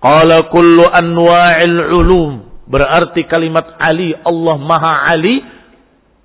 Qala 0.02 0.52
kullu 0.52 0.84
anwa'il 0.84 1.78
ulum. 1.94 2.32
Berarti 2.68 3.24
kalimat 3.30 3.78
Ali, 3.80 4.12
Allah 4.12 4.56
Maha 4.60 5.08
Ali, 5.08 5.40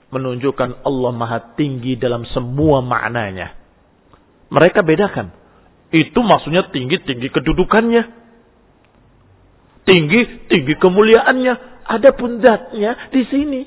menunjukkan 0.07 0.87
Allah 0.87 1.11
Maha 1.11 1.39
Tinggi 1.59 1.99
dalam 1.99 2.23
semua 2.31 2.79
maknanya. 2.79 3.55
Mereka 4.47 4.83
bedakan. 4.87 5.35
Itu 5.91 6.19
maksudnya 6.23 6.67
tinggi-tinggi 6.71 7.27
kedudukannya. 7.31 8.03
Tinggi-tinggi 9.87 10.73
kemuliaannya. 10.79 11.53
Ada 11.87 12.11
pun 12.15 12.43
zatnya 12.43 13.11
di 13.11 13.23
sini. 13.27 13.61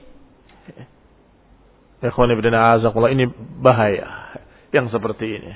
Ini 3.13 3.25
bahaya. 3.61 4.37
Yang 4.73 4.97
seperti 4.97 5.27
ini. 5.41 5.53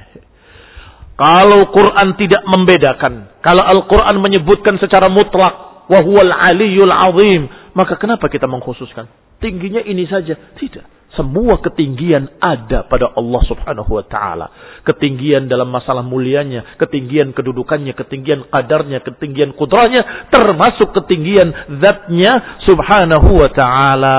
Kalau 1.14 1.70
Quran 1.72 2.18
tidak 2.20 2.42
membedakan. 2.44 3.40
Kalau 3.40 3.64
Al-Quran 3.64 4.20
menyebutkan 4.20 4.76
secara 4.80 5.08
mutlak. 5.08 5.88
Wahuwal 5.88 6.32
aliyul 6.32 6.92
azim. 6.92 7.48
Maka 7.76 7.96
kenapa 8.00 8.28
kita 8.32 8.48
mengkhususkan? 8.48 9.08
Tingginya 9.44 9.84
ini 9.84 10.08
saja. 10.08 10.32
Tidak. 10.56 11.12
Semua 11.14 11.62
ketinggian 11.62 12.42
ada 12.42 12.90
pada 12.90 13.14
Allah 13.14 13.42
subhanahu 13.46 13.86
wa 13.86 14.02
ta'ala. 14.02 14.46
Ketinggian 14.82 15.46
dalam 15.46 15.70
masalah 15.70 16.02
mulianya, 16.02 16.74
ketinggian 16.74 17.30
kedudukannya, 17.30 17.94
ketinggian 17.94 18.50
kadarnya, 18.50 18.98
ketinggian 18.98 19.54
kudrahnya, 19.54 20.26
termasuk 20.34 20.90
ketinggian 20.90 21.54
zatnya 21.78 22.58
subhanahu 22.66 23.30
wa 23.30 23.50
ta'ala. 23.54 24.18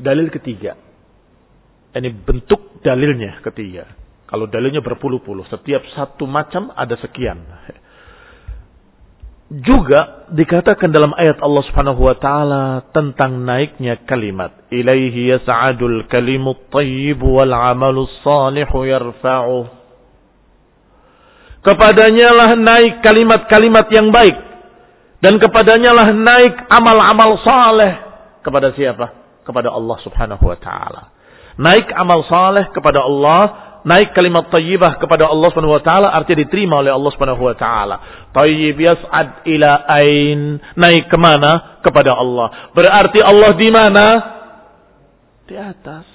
Dalil 0.00 0.32
ketiga. 0.32 0.72
Ini 1.92 2.08
bentuk 2.24 2.80
dalilnya 2.80 3.44
ketiga. 3.44 3.84
Kalau 4.24 4.48
dalilnya 4.48 4.80
berpuluh-puluh, 4.80 5.44
setiap 5.52 5.84
satu 5.92 6.24
macam 6.24 6.72
ada 6.72 6.96
sekian 6.96 7.44
juga 9.60 10.24
dikatakan 10.32 10.88
dalam 10.88 11.12
ayat 11.12 11.36
Allah 11.44 11.62
Subhanahu 11.68 12.00
wa 12.08 12.16
taala 12.16 12.88
tentang 12.96 13.44
naiknya 13.44 14.00
kalimat 14.08 14.64
ilaihi 14.72 15.28
yas'adul 15.36 16.08
kalimut 16.08 16.72
thayyib 16.72 17.20
wal 17.20 17.52
'amalus 17.52 18.08
salihu 18.24 18.88
yarfa'u 18.88 19.82
Kepadanya 21.62 22.28
lah 22.34 22.50
naik 22.58 23.06
kalimat-kalimat 23.06 23.86
yang 23.94 24.10
baik. 24.10 24.34
Dan 25.22 25.38
kepadanya 25.38 25.94
lah 25.94 26.10
naik 26.10 26.66
amal-amal 26.66 27.38
saleh. 27.46 28.02
Kepada 28.42 28.74
siapa? 28.74 29.38
Kepada 29.46 29.70
Allah 29.70 29.96
subhanahu 30.02 30.42
wa 30.42 30.58
ta'ala. 30.58 31.02
Naik 31.62 31.86
amal 31.94 32.26
saleh 32.26 32.66
kepada 32.74 33.06
Allah 33.06 33.71
naik 33.82 34.14
kalimat 34.14 34.46
tayyibah 34.50 34.98
kepada 35.02 35.26
Allah 35.26 35.50
Subhanahu 35.50 35.78
wa 35.78 35.82
taala 35.82 36.08
artinya 36.14 36.46
diterima 36.46 36.82
oleh 36.82 36.94
Allah 36.94 37.10
Subhanahu 37.14 37.42
wa 37.42 37.56
taala. 37.58 37.96
Tayyib 38.30 38.78
yas'ad 38.78 39.46
ila 39.46 39.70
ain, 40.02 40.62
naik 40.78 41.10
ke 41.10 41.18
mana? 41.18 41.82
Kepada 41.82 42.14
Allah. 42.14 42.70
Berarti 42.74 43.18
Allah 43.20 43.50
di 43.58 43.68
mana? 43.68 44.06
Di 45.46 45.56
atas. 45.58 46.06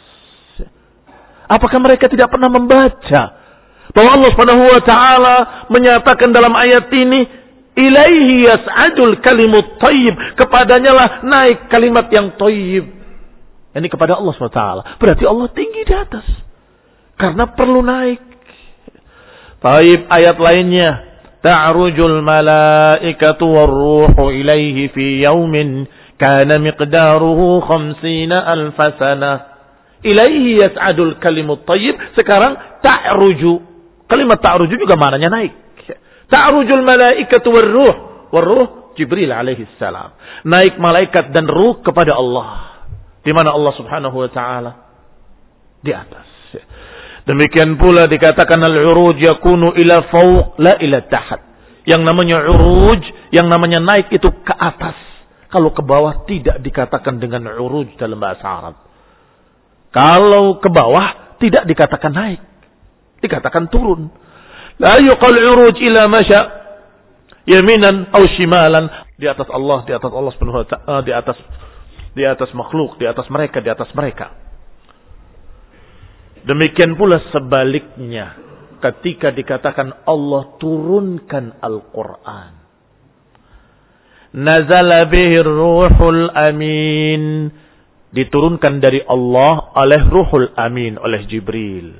Apakah 1.47 1.79
mereka 1.79 2.11
tidak 2.11 2.27
pernah 2.27 2.51
membaca 2.51 3.23
bahwa 3.95 4.09
Allah 4.19 4.29
Subhanahu 4.35 4.63
wa 4.67 4.81
taala 4.83 5.35
menyatakan 5.71 6.31
dalam 6.35 6.51
ayat 6.55 6.91
ini 6.91 7.19
ilaihi 7.77 8.47
yas'adul 8.47 9.19
kalimut 9.23 9.79
tayyib, 9.79 10.15
kepadanya 10.35 10.91
lah 10.91 11.09
naik 11.23 11.71
kalimat 11.71 12.11
yang 12.11 12.35
tayyib. 12.35 12.95
Ini 13.77 13.87
kepada 13.93 14.17
Allah 14.17 14.33
SWT. 14.33 14.61
Berarti 14.97 15.23
Allah 15.29 15.47
tinggi 15.53 15.85
di 15.85 15.93
atas. 15.93 16.46
Karena 17.17 17.49
perlu 17.49 17.81
naik. 17.81 18.21
Taib 19.57 20.01
ayat 20.05 20.37
lainnya. 20.37 20.91
Ta'rujul 21.41 22.21
malaikatu 22.21 23.45
warruhu 23.45 24.33
ilaihi 24.33 24.89
fi 24.93 25.21
yaumin 25.25 25.85
kana 26.21 26.61
miqdaruhu 26.61 27.61
khamsina 27.65 28.45
alfasana. 28.53 29.31
Ilaihi 30.05 30.61
yas'adul 30.61 31.17
kalimut 31.17 31.65
tayyib. 31.65 31.97
Sekarang 32.13 32.81
ta'ruju. 32.85 33.53
Kalimat 34.05 34.37
ta'ruju 34.37 34.77
juga 34.77 34.93
maknanya 34.93 35.33
naik. 35.33 35.53
Ta'rujul 36.29 36.85
malaikatu 36.85 37.49
warruh. 37.49 37.95
Warruh 38.29 38.93
Jibril 38.93 39.33
alaihi 39.33 39.65
salam. 39.81 40.13
Naik 40.45 40.77
malaikat 40.77 41.33
dan 41.33 41.49
ruh 41.49 41.81
kepada 41.81 42.13
Allah. 42.17 42.81
Di 43.25 43.33
mana 43.33 43.53
Allah 43.53 43.73
subhanahu 43.77 44.17
wa 44.17 44.29
ta'ala? 44.29 44.71
Di 45.81 45.93
atas. 45.93 46.26
Demikian 47.27 47.75
pula 47.75 48.07
dikatakan 48.07 48.55
al-uruj 48.63 49.19
yakunu 49.19 49.75
ila 49.75 50.07
fauq 50.07 50.55
la 50.63 50.79
ila 50.79 51.03
tahat. 51.11 51.43
Yang 51.83 52.01
namanya 52.07 52.39
uruj, 52.39 53.03
yang 53.35 53.51
namanya 53.51 53.83
naik 53.83 54.07
itu 54.15 54.31
ke 54.31 54.53
atas. 54.55 54.95
Kalau 55.51 55.75
ke 55.75 55.83
bawah 55.83 56.23
tidak 56.23 56.63
dikatakan 56.63 57.19
dengan 57.19 57.51
uruj 57.51 57.99
dalam 57.99 58.19
bahasa 58.19 58.47
Arab. 58.47 58.75
Kalau 59.91 60.63
ke 60.63 60.71
bawah 60.71 61.35
tidak 61.39 61.67
dikatakan 61.67 62.15
naik. 62.15 62.39
Dikatakan 63.19 63.67
turun. 63.71 64.07
La 64.79 64.95
yuqal 64.99 65.35
uruj 65.35 65.75
ila 65.83 66.07
masya 66.07 66.41
yaminan 67.43 68.11
atau 68.11 68.27
shimalan 68.39 68.87
di 69.19 69.27
atas 69.27 69.47
Allah, 69.51 69.83
di 69.83 69.91
atas 69.95 70.11
Allah 70.11 70.31
subhanahu 70.35 70.63
wa 70.63 70.67
ta'ala, 70.67 70.99
di 71.03 71.11
atas 71.11 71.37
di 72.15 72.23
atas 72.23 72.49
makhluk, 72.55 72.95
di 72.99 73.05
atas 73.07 73.27
mereka, 73.27 73.59
di 73.59 73.67
atas 73.71 73.91
mereka. 73.91 74.46
Demikian 76.47 76.95
pula 76.95 77.19
sebaliknya 77.35 78.39
ketika 78.79 79.35
dikatakan 79.35 80.07
Allah 80.07 80.55
turunkan 80.61 81.59
Al-Quran. 81.59 82.53
Nazala 84.37 85.11
bihir 85.11 85.43
ruhul 85.43 86.31
amin. 86.31 87.51
Diturunkan 88.07 88.79
dari 88.79 89.03
Allah 89.03 89.75
oleh 89.75 90.01
ruhul 90.07 90.47
amin, 90.55 90.95
oleh 90.95 91.27
Jibril. 91.27 91.99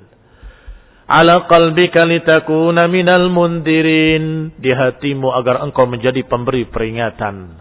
Ala 1.08 1.48
qalbika 1.52 2.08
litakuna 2.08 2.88
minal 2.88 3.28
mundirin. 3.28 4.56
Di 4.56 4.72
hatimu 4.72 5.28
agar 5.36 5.60
engkau 5.60 5.92
menjadi 5.92 6.24
pemberi 6.24 6.64
peringatan. 6.72 7.60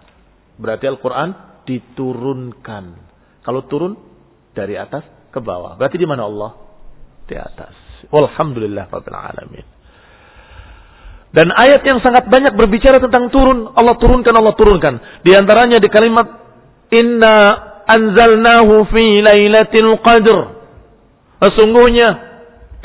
Berarti 0.54 0.86
Al-Quran 0.86 1.62
diturunkan. 1.66 2.84
Kalau 3.42 3.66
turun 3.66 3.98
dari 4.54 4.78
atas 4.78 5.02
ke 5.34 5.42
bawah. 5.42 5.74
Berarti 5.74 5.98
di 5.98 6.06
mana 6.06 6.26
Allah? 6.26 6.65
Di 7.26 7.36
atas. 7.36 7.74
Walhamdulillah 8.08 8.86
rabbil 8.90 9.18
alamin. 9.18 9.66
Dan 11.34 11.52
ayat 11.52 11.84
yang 11.84 12.00
sangat 12.00 12.32
banyak 12.32 12.56
berbicara 12.56 12.96
tentang 13.02 13.28
turun, 13.28 13.74
Allah 13.76 13.98
turunkan, 14.00 14.32
Allah 14.32 14.54
turunkan. 14.56 14.94
Di 15.20 15.36
antaranya 15.36 15.76
di 15.82 15.90
kalimat 15.92 16.24
Inna 16.96 17.36
anzalnahu 17.84 18.88
fi 18.88 19.20
lailatul 19.20 20.00
qadr. 20.00 20.38
Sesungguhnya 21.36 22.26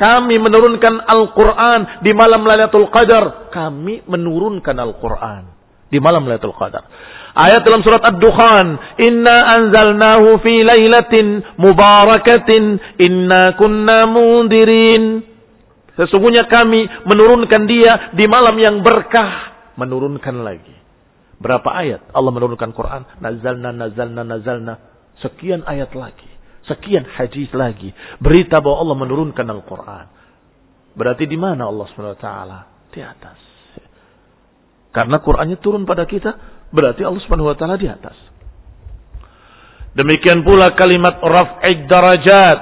kami 0.01 0.41
menurunkan 0.41 0.97
Al-Quran 1.05 2.01
di 2.01 2.11
malam 2.17 2.41
Lailatul 2.41 2.89
Qadar. 2.89 3.53
Kami 3.53 4.01
menurunkan 4.09 4.73
Al-Quran 4.73 5.43
di 5.93 6.01
malam 6.01 6.25
Lailatul 6.25 6.57
Qadar. 6.57 6.83
Ayat 7.31 7.63
dalam 7.63 7.79
surat 7.79 8.03
Ad-Dukhan, 8.03 8.67
"Inna 9.07 9.35
anzalnahu 9.55 10.43
fi 10.43 10.67
lailatin 10.67 11.43
mubarakatin, 11.55 12.63
inna 12.99 13.55
kunna 13.55 14.03
mundirin." 14.07 15.23
Sesungguhnya 15.95 16.47
kami 16.51 16.87
menurunkan 17.07 17.61
dia 17.67 18.15
di 18.15 18.27
malam 18.27 18.55
yang 18.59 18.83
berkah, 18.83 19.53
menurunkan 19.79 20.43
lagi. 20.43 20.75
Berapa 21.41 21.73
ayat 21.73 22.13
Allah 22.13 22.31
menurunkan 22.35 22.69
Quran? 22.75 23.01
Nazalna, 23.17 23.73
nazalna, 23.73 24.21
nazalna. 24.21 24.73
Sekian 25.25 25.65
ayat 25.65 25.89
lagi. 25.97 26.29
Sekian 26.69 27.01
hadis 27.17 27.49
lagi. 27.57 27.89
Berita 28.21 28.61
bahwa 28.61 28.85
Allah 28.85 28.97
menurunkan 29.01 29.47
Al-Quran. 29.49 30.05
Berarti 30.93 31.25
di 31.25 31.37
mana 31.39 31.65
Allah 31.65 31.87
SWT? 31.89 32.27
Di 32.93 33.01
atas. 33.01 33.39
Karena 34.93 35.17
Qurannya 35.23 35.57
turun 35.57 35.87
pada 35.87 36.03
kita, 36.05 36.60
Berarti 36.71 37.03
Allah 37.03 37.21
Subhanahu 37.27 37.51
wa 37.51 37.57
taala 37.59 37.75
di 37.75 37.87
atas. 37.87 38.15
Demikian 39.91 40.47
pula 40.47 40.71
kalimat 40.79 41.19
raf'id 41.19 41.87
darajat. 41.91 42.59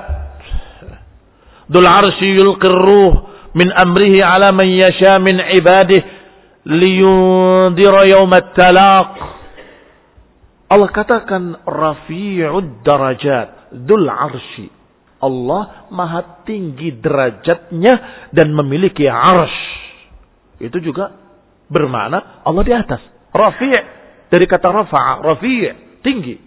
Dul 1.70 1.86
arsy 1.86 2.34
yulqir 2.42 2.74
ruh 2.74 3.14
min 3.54 3.70
amrihi 3.70 4.26
ala 4.26 4.50
man 4.50 4.66
yasha 4.66 5.22
min 5.22 5.38
ibadihi 5.38 6.18
liyundira 6.66 8.10
yaum 8.10 8.34
at-talaq. 8.34 9.10
Allah 10.70 10.90
katakan 10.94 11.66
rafi'ud 11.66 12.86
darajat, 12.86 13.74
dul 13.74 14.06
arsy. 14.06 14.70
Allah 15.20 15.90
maha 15.92 16.46
tinggi 16.48 16.96
derajatnya 16.96 18.30
dan 18.32 18.56
memiliki 18.56 19.04
arsh. 19.10 19.60
Itu 20.64 20.80
juga 20.80 21.12
bermakna 21.68 22.46
Allah 22.46 22.64
di 22.64 22.72
atas. 22.72 23.02
Rafi' 23.34 23.99
Dari 24.30 24.46
kata 24.46 24.70
rafa'a, 24.70 25.26
rafi' 25.26 26.02
tinggi. 26.06 26.38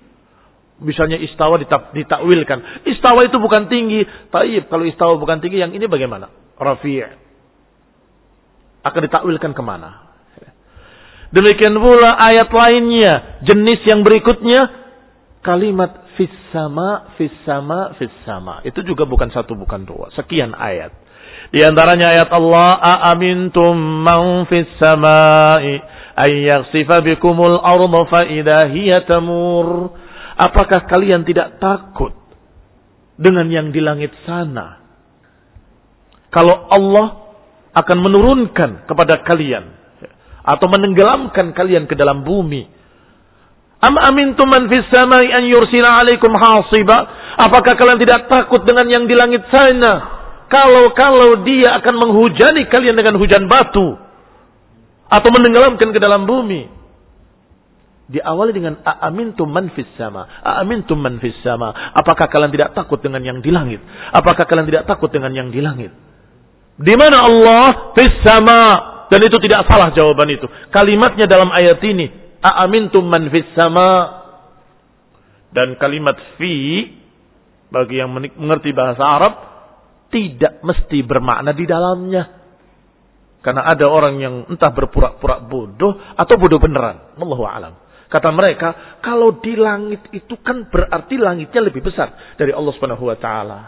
Misalnya 0.83 1.18
istawa 1.18 1.59
ditakwilkan. 1.95 2.87
Istawa 2.90 3.27
itu 3.27 3.38
bukan 3.38 3.71
tinggi. 3.71 4.03
Taib, 4.31 4.66
kalau 4.66 4.87
istawa 4.87 5.14
bukan 5.18 5.38
tinggi, 5.38 5.62
yang 5.62 5.75
ini 5.75 5.87
bagaimana? 5.87 6.31
Rafi' 6.59 7.03
akan 8.83 9.01
ditakwilkan 9.07 9.55
ke 9.55 9.62
mana? 9.62 10.11
Demikian 11.33 11.73
pula 11.81 12.18
ayat 12.21 12.53
lainnya, 12.53 13.40
jenis 13.49 13.81
yang 13.88 14.05
berikutnya, 14.05 14.68
kalimat 15.40 16.05
fis 16.21 16.33
sama, 16.53 17.16
fis 17.16 17.33
sama, 17.49 17.97
fis 17.97 18.12
sama. 18.29 18.61
Itu 18.68 18.85
juga 18.85 19.09
bukan 19.09 19.33
satu, 19.33 19.57
bukan 19.57 19.88
dua. 19.88 20.12
Sekian 20.12 20.53
ayat. 20.53 20.92
Di 21.53 21.61
antaranya 21.61 22.16
ayat 22.16 22.31
Allah, 22.33 22.68
"Aamintum 22.81 23.77
man 23.77 24.49
fis 24.49 24.68
samai 24.81 25.83
ayyaghsifa 26.16 27.01
bikumul 27.05 27.61
arda 27.61 28.01
fa 28.09 28.29
hiya 28.68 29.05
tamur. 29.09 29.97
Apakah 30.37 30.88
kalian 30.88 31.29
tidak 31.29 31.61
takut 31.61 32.12
dengan 33.21 33.47
yang 33.53 33.68
di 33.71 33.81
langit 33.85 34.12
sana? 34.25 34.81
Kalau 36.33 36.73
Allah 36.73 37.37
akan 37.77 37.98
menurunkan 38.00 38.88
kepada 38.88 39.21
kalian 39.25 39.65
atau 40.42 40.67
menenggelamkan 40.69 41.52
kalian 41.52 41.85
ke 41.85 41.94
dalam 41.94 42.25
bumi. 42.25 42.65
Am 43.83 43.98
amintum 43.98 44.48
man 44.48 44.71
fis 44.73 44.87
samai 44.88 45.29
an 45.29 45.44
yursila 45.44 46.00
alaikum 46.00 46.33
hasiba? 46.33 46.98
Apakah 47.37 47.77
kalian 47.77 48.00
tidak 48.00 48.31
takut 48.31 48.65
dengan 48.65 48.87
yang 48.88 49.04
di 49.04 49.15
langit 49.17 49.44
sana? 49.52 50.21
Kalau-kalau 50.53 51.48
dia 51.48 51.81
akan 51.81 51.94
menghujani 51.96 52.69
kalian 52.69 52.92
dengan 52.92 53.17
hujan 53.17 53.48
batu 53.48 53.96
atau 55.09 55.29
menenggelamkan 55.33 55.96
ke 55.96 55.96
dalam 55.96 56.29
bumi. 56.29 56.69
Diawali 58.13 58.53
dengan 58.53 58.77
aamintum 58.85 59.48
man 59.48 59.73
fis 59.73 59.88
sama. 59.96 60.29
Aamintum 60.44 61.00
man 61.00 61.17
fis 61.25 61.33
sama. 61.40 61.73
Apakah 61.96 62.29
kalian 62.29 62.53
tidak 62.53 62.77
takut 62.77 63.00
dengan 63.00 63.25
yang 63.25 63.40
di 63.40 63.48
langit? 63.48 63.81
Apakah 64.13 64.44
kalian 64.44 64.69
tidak 64.69 64.85
takut 64.85 65.09
dengan 65.09 65.33
yang 65.33 65.48
di 65.48 65.65
langit? 65.65 65.88
Di 66.77 66.94
mana 67.00 67.25
Allah 67.25 67.96
fis 67.96 68.13
sama? 68.21 68.61
Dan 69.09 69.25
itu 69.25 69.40
tidak 69.40 69.65
salah 69.65 69.88
jawaban 69.96 70.29
itu. 70.37 70.44
Kalimatnya 70.69 71.25
dalam 71.25 71.48
ayat 71.48 71.81
ini, 71.81 72.13
aamintum 72.44 73.09
man 73.09 73.33
fis 73.33 73.48
sama. 73.57 74.21
Dan 75.48 75.81
kalimat 75.81 76.21
fi 76.37 76.88
bagi 77.73 78.05
yang 78.05 78.13
mengerti 78.13 78.77
bahasa 78.77 79.00
Arab 79.00 79.52
tidak 80.13 80.60
mesti 80.60 81.00
bermakna 81.02 81.56
di 81.56 81.65
dalamnya. 81.65 82.44
Karena 83.42 83.67
ada 83.67 83.90
orang 83.90 84.15
yang 84.23 84.35
entah 84.46 84.71
berpura-pura 84.71 85.42
bodoh 85.42 85.98
atau 86.15 86.35
bodoh 86.38 86.63
beneran. 86.63 87.19
Allahu 87.19 87.42
alam. 87.42 87.75
Kata 88.06 88.29
mereka, 88.29 89.00
kalau 89.00 89.40
di 89.40 89.56
langit 89.56 90.04
itu 90.13 90.37
kan 90.44 90.69
berarti 90.69 91.17
langitnya 91.17 91.65
lebih 91.65 91.81
besar 91.81 92.37
dari 92.37 92.52
Allah 92.52 92.71
Subhanahu 92.77 93.08
wa 93.08 93.17
taala. 93.17 93.60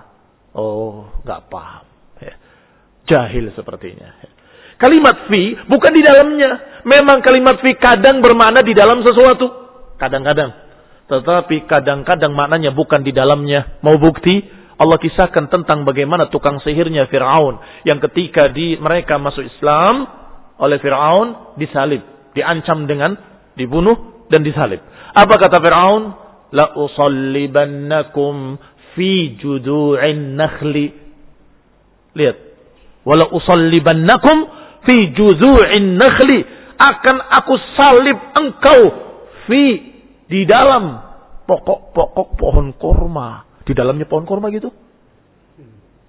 Oh, 0.54 1.10
nggak 1.24 1.40
paham. 1.48 1.84
Ya. 2.20 2.34
Jahil 3.08 3.50
sepertinya. 3.56 4.14
Kalimat 4.78 5.32
fi 5.32 5.58
bukan 5.64 5.92
di 5.96 6.02
dalamnya. 6.04 6.84
Memang 6.84 7.24
kalimat 7.24 7.58
fi 7.64 7.74
kadang 7.74 8.20
bermakna 8.20 8.60
di 8.60 8.76
dalam 8.76 9.00
sesuatu. 9.00 9.48
Kadang-kadang. 9.96 10.52
Tetapi 11.08 11.64
kadang-kadang 11.64 12.36
maknanya 12.36 12.76
bukan 12.76 13.00
di 13.00 13.10
dalamnya. 13.10 13.80
Mau 13.80 13.96
bukti? 13.96 14.63
Allah 14.74 14.98
kisahkan 14.98 15.46
tentang 15.46 15.86
bagaimana 15.86 16.26
tukang 16.34 16.58
sihirnya 16.58 17.06
Fir'aun. 17.06 17.62
Yang 17.86 18.10
ketika 18.10 18.50
di 18.50 18.74
mereka 18.78 19.22
masuk 19.22 19.46
Islam 19.46 20.06
oleh 20.58 20.82
Fir'aun 20.82 21.58
disalib. 21.58 22.02
Diancam 22.34 22.90
dengan 22.90 23.14
dibunuh 23.54 24.26
dan 24.26 24.42
disalib. 24.42 24.82
Apa 25.14 25.34
kata 25.38 25.62
Fir'aun? 25.62 26.02
La 26.54 26.74
usallibannakum 26.74 28.58
fi 28.98 29.38
judu'in 29.38 30.34
nakhli. 30.34 30.90
Lihat. 32.18 32.36
Wala 33.06 33.30
usallibannakum 33.30 34.36
fi 34.82 34.96
judu'in 35.14 35.94
nakhli. 35.94 36.42
Akan 36.74 37.22
aku 37.22 37.54
salib 37.78 38.18
engkau 38.34 38.80
fi 39.46 39.62
di 40.26 40.42
dalam 40.50 40.98
pokok-pokok 41.46 42.28
pohon 42.34 42.74
kurma 42.74 43.53
di 43.64 43.72
dalamnya 43.72 44.06
pohon 44.08 44.28
korma 44.28 44.52
gitu? 44.52 44.72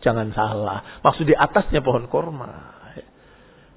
Jangan 0.04 0.30
salah. 0.36 1.02
Maksud 1.02 1.26
di 1.26 1.34
atasnya 1.34 1.82
pohon 1.82 2.06
korma. 2.06 2.76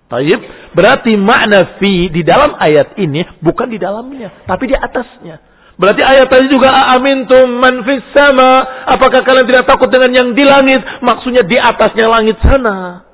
Taib. 0.08 0.40
Berarti 0.72 1.16
makna 1.20 1.76
fi 1.80 2.08
di 2.08 2.24
dalam 2.24 2.56
ayat 2.56 2.96
ini 2.96 3.24
bukan 3.44 3.68
di 3.68 3.76
dalamnya, 3.76 4.44
tapi 4.48 4.68
di 4.68 4.76
atasnya. 4.76 5.36
Berarti 5.78 6.02
ayat 6.02 6.26
tadi 6.26 6.50
juga 6.50 6.74
amintum 6.96 7.60
man 7.60 7.86
fis 7.86 8.02
sama. 8.10 8.66
Apakah 8.98 9.22
kalian 9.22 9.46
tidak 9.46 9.68
takut 9.68 9.86
dengan 9.92 10.10
yang 10.10 10.28
di 10.34 10.42
langit? 10.42 10.80
Maksudnya 11.04 11.46
di 11.46 11.54
atasnya 11.54 12.06
langit 12.10 12.40
sana. 12.42 13.06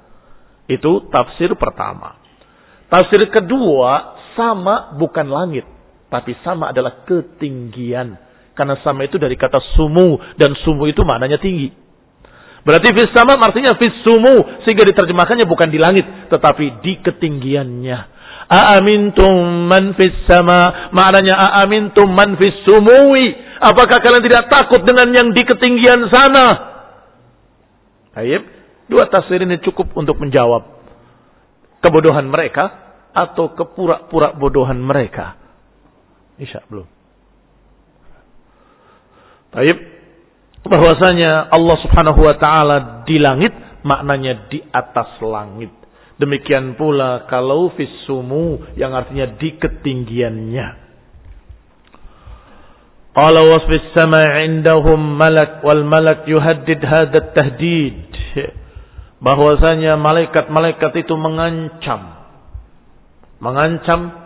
Itu 0.65 1.13
tafsir 1.13 1.53
pertama. 1.61 2.17
Tafsir 2.89 3.21
kedua, 3.29 4.17
sama 4.39 4.97
bukan 4.97 5.29
langit, 5.29 5.67
tapi 6.09 6.33
sama 6.41 6.73
adalah 6.73 7.05
ketinggian. 7.05 8.17
Karena 8.55 8.79
sama 8.87 9.03
itu 9.03 9.19
dari 9.19 9.35
kata 9.35 9.59
sumu 9.75 10.19
dan 10.39 10.55
sumu 10.63 10.87
itu 10.87 11.03
maknanya 11.03 11.43
tinggi. 11.43 11.75
Berarti 12.65 12.97
fis 12.97 13.13
sama 13.13 13.37
artinya 13.37 13.77
fis 13.77 13.93
sumu 14.01 14.65
sehingga 14.65 14.89
diterjemahkannya 14.89 15.45
bukan 15.45 15.69
di 15.69 15.77
langit 15.77 16.07
tetapi 16.33 16.81
di 16.81 16.97
ketinggiannya. 17.03 17.99
Aamintum 18.49 19.69
man 19.69 19.93
fis 19.99 20.17
sama 20.25 20.89
maknanya 20.95 21.35
aamintum 21.35 22.09
man 22.09 22.41
fis 22.41 22.57
sumui. 22.65 23.37
Apakah 23.61 24.01
kalian 24.01 24.25
tidak 24.25 24.49
takut 24.49 24.81
dengan 24.87 25.13
yang 25.13 25.29
di 25.35 25.43
ketinggian 25.45 26.09
sana? 26.09 26.47
Baik, 28.15 28.47
dua 28.89 29.11
tafsir 29.11 29.43
ini 29.43 29.59
cukup 29.59 29.93
untuk 29.99 30.23
menjawab 30.23 30.65
kebodohan 31.85 32.31
mereka 32.31 32.97
atau 33.13 33.53
kepura-pura 33.53 34.33
bodohan 34.39 34.81
mereka. 34.81 35.37
Isya 36.41 36.65
belum. 36.71 36.94
Baik. 39.55 39.79
Bahwasanya 40.65 41.53
Allah 41.53 41.77
Subhanahu 41.87 42.21
wa 42.25 42.35
taala 42.41 42.77
di 43.07 43.21
langit 43.23 43.53
maknanya 43.85 44.49
di 44.51 44.59
atas 44.73 45.21
langit. 45.23 45.71
Demikian 46.19 46.75
pula 46.75 47.29
kalau 47.31 47.71
fisumu 47.75 48.59
yang 48.75 48.97
artinya 48.97 49.31
di 49.39 49.55
ketinggiannya. 49.55 50.69
Qala 53.15 53.41
wasfis 53.47 53.95
sama' 53.95 54.43
indahum 54.43 54.99
malak 54.99 55.63
wal 55.63 55.87
malak 55.87 56.27
yuhaddid 56.27 56.83
hadha 56.83 57.31
tahdid. 57.31 58.11
Bahwasanya 59.23 59.95
malaikat-malaikat 59.95 61.07
itu 61.07 61.15
mengancam 61.15 62.15
mengancam 63.45 64.24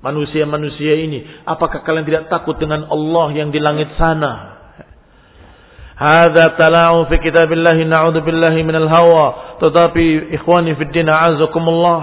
manusia-manusia 0.00 0.94
ini. 0.98 1.26
Apakah 1.44 1.82
kalian 1.82 2.06
tidak 2.06 2.24
takut 2.30 2.54
dengan 2.58 2.86
Allah 2.86 3.34
yang 3.34 3.50
di 3.50 3.58
langit 3.58 3.90
sana? 3.98 4.58
Hada 5.98 6.54
tala'u 6.54 7.10
fi 7.10 7.18
kitabillahi 7.18 7.82
na'udhu 7.82 8.22
billahi 8.22 8.62
minal 8.62 8.86
hawa. 8.86 9.58
Tetapi 9.58 10.30
ikhwani 10.38 10.78
fi 10.78 10.84
din 10.94 11.10
a'azakumullah. 11.10 12.02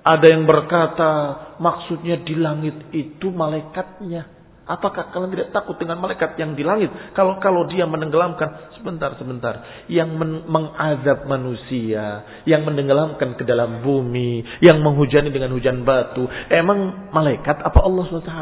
Ada 0.00 0.26
yang 0.32 0.48
berkata 0.48 1.12
maksudnya 1.60 2.24
di 2.24 2.32
langit 2.40 2.88
itu 2.96 3.28
malaikatnya. 3.28 4.39
Apakah 4.70 5.10
kalian 5.10 5.34
tidak 5.34 5.50
takut 5.50 5.74
dengan 5.82 5.98
malaikat 5.98 6.38
yang 6.38 6.54
di 6.54 6.62
langit? 6.62 6.94
Kalau 7.18 7.42
kalau 7.42 7.66
dia 7.66 7.90
menenggelamkan 7.90 8.70
sebentar 8.78 9.18
sebentar, 9.18 9.84
yang 9.90 10.14
men 10.14 10.46
mengazab 10.46 11.26
manusia, 11.26 12.22
yang 12.46 12.62
menenggelamkan 12.62 13.34
ke 13.34 13.42
dalam 13.42 13.82
bumi, 13.82 14.46
yang 14.62 14.78
menghujani 14.78 15.34
dengan 15.34 15.50
hujan 15.58 15.82
batu, 15.82 16.22
emang 16.54 17.10
malaikat 17.10 17.58
apa 17.58 17.78
Allah 17.82 18.02
SWT? 18.06 18.34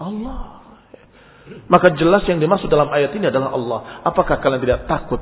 Allah. 0.00 0.40
Maka 1.68 1.92
jelas 2.00 2.24
yang 2.24 2.40
dimaksud 2.40 2.72
dalam 2.72 2.88
ayat 2.88 3.12
ini 3.12 3.28
adalah 3.28 3.52
Allah. 3.52 3.80
Apakah 4.08 4.40
kalian 4.40 4.64
tidak 4.64 4.88
takut 4.88 5.20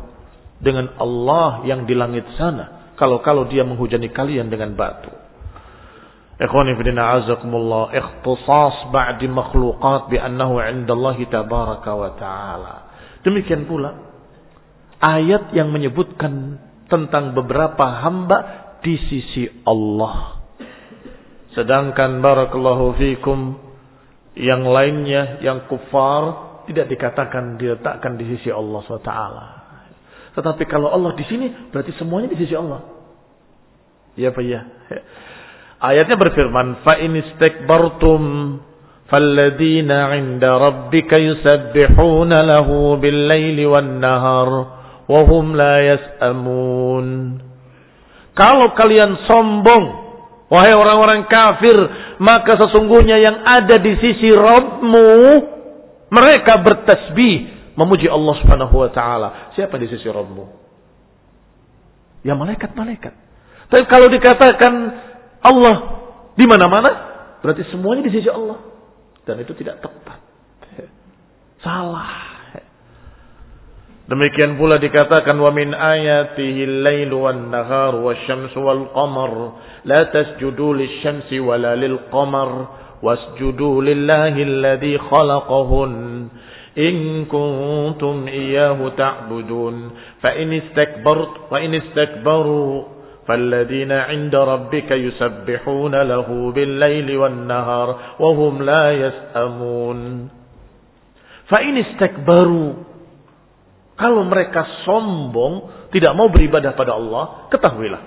dengan 0.63 0.95
Allah 0.95 1.67
yang 1.67 1.91
di 1.91 1.99
langit 1.99 2.23
sana? 2.39 2.95
Kalau 2.95 3.19
kalau 3.27 3.51
dia 3.51 3.67
menghujani 3.67 4.15
kalian 4.15 4.47
dengan 4.47 4.79
batu. 4.79 5.11
Ikhwani 6.39 6.79
fidina 6.79 7.19
azakumullah 7.19 7.91
ikhtisas 7.91 8.95
ba'di 8.95 9.27
makhluqat 9.27 10.07
bi'annahu 10.07 10.63
indallahi 10.63 11.27
tabaraka 11.27 11.91
wa 11.99 12.11
ta'ala. 12.15 12.75
Demikian 13.27 13.67
pula 13.67 13.99
ayat 15.03 15.51
yang 15.51 15.75
menyebutkan 15.75 16.63
tentang 16.87 17.35
beberapa 17.35 18.07
hamba 18.07 18.39
di 18.87 18.95
sisi 19.11 19.51
Allah. 19.67 20.39
Sedangkan 21.59 22.23
barakallahu 22.23 22.95
fikum 22.95 23.59
yang 24.39 24.63
lainnya 24.63 25.43
yang 25.43 25.67
kufar 25.67 26.47
tidak 26.71 26.87
dikatakan 26.87 27.59
diletakkan 27.59 28.15
di 28.15 28.39
sisi 28.39 28.55
Allah 28.55 28.79
SWT. 28.87 29.13
Tetapi 30.39 30.63
kalau 30.71 30.95
Allah 30.95 31.19
di 31.19 31.27
sini 31.27 31.51
berarti 31.75 31.91
semuanya 31.99 32.31
di 32.31 32.39
sisi 32.39 32.55
Allah. 32.55 32.87
Iya 34.15 34.31
Pak 34.31 34.45
ya. 34.47 34.61
Ayatnya 35.79 36.19
berfirman, 36.19 36.83
"Fa 36.83 36.99
in 36.99 37.15
istakbartum 37.15 38.23
falladzina 39.07 40.19
'inda 40.19 40.59
rabbika 40.59 41.15
yusabbihuna 41.15 42.43
lahu 42.43 42.99
bil-laili 42.99 43.63
wan-nahar 43.63 44.51
wa 45.07 45.21
hum 45.23 45.55
la 45.55 45.77
yas'amun." 45.87 47.39
Kalau 48.35 48.75
kalian 48.75 49.23
sombong, 49.27 49.85
wahai 50.51 50.75
orang-orang 50.75 51.27
kafir, 51.31 51.75
maka 52.23 52.59
sesungguhnya 52.59 53.19
yang 53.23 53.39
ada 53.47 53.79
di 53.79 53.95
sisi 53.99 54.31
Rabbmu 54.35 55.11
mereka 56.11 56.59
bertasbih 56.63 57.35
memuji 57.79 58.11
Allah 58.11 58.35
Subhanahu 58.43 58.75
wa 58.75 58.91
taala. 58.91 59.29
Siapa 59.55 59.79
di 59.79 59.87
sisi 59.87 60.11
Rabbmu? 60.11 60.45
Ya 62.27 62.35
malaikat-malaikat. 62.35 63.15
Tapi 63.69 63.85
kalau 63.87 64.11
dikatakan 64.11 64.73
Allah 65.43 65.77
di 66.39 66.45
mana-mana, 66.47 66.91
berarti 67.43 67.67
semuanya 67.75 68.07
di 68.07 68.13
sisi 68.15 68.31
Allah. 68.31 68.59
Dan 69.27 69.43
itu 69.43 69.53
tidak 69.59 69.83
tepat. 69.83 70.19
Salah. 71.61 72.29
Demikian 74.09 74.57
pula 74.57 74.81
dikatakan 74.81 75.37
wa 75.37 75.53
min 75.53 75.77
ayatihi 75.77 76.65
al-lail 76.65 77.13
wan 77.13 77.53
nahar 77.53 77.93
wasyamsu 77.93 78.57
wal 78.57 78.89
qamar 78.97 79.33
la 79.85 80.09
tasjudu 80.09 80.73
lisyamsi 80.73 81.37
wala 81.45 81.77
lil 81.77 82.09
qamar 82.09 82.73
wasjudu 83.05 83.85
lillahi 83.85 84.41
alladhi 84.49 84.97
khalaqahun 84.97 85.93
in 86.79 87.29
kuntum 87.29 88.25
iyyahu 88.25 88.97
ta'budun 88.97 89.93
fa 90.25 90.33
in 90.41 90.57
istakbartu 90.57 91.53
wa 91.53 91.61
in 91.61 91.77
istakbaru 91.77 92.98
فالذين 93.28 93.92
عند 93.92 94.36
ربك 94.36 94.92
يسبحون 94.92 95.96
له 95.96 96.28
بالليل 96.56 97.18
والنهار 97.18 97.88
وهم 98.20 98.54
لا 98.64 98.86
يسأمون 98.92 100.00
فإن 101.48 101.74
استكبروا 101.78 102.72
kalau 103.94 104.26
mereka 104.26 104.84
sombong 104.84 105.88
tidak 105.94 106.12
mau 106.18 106.28
beribadah 106.28 106.76
pada 106.76 106.98
Allah 107.00 107.48
ketahuilah 107.48 108.02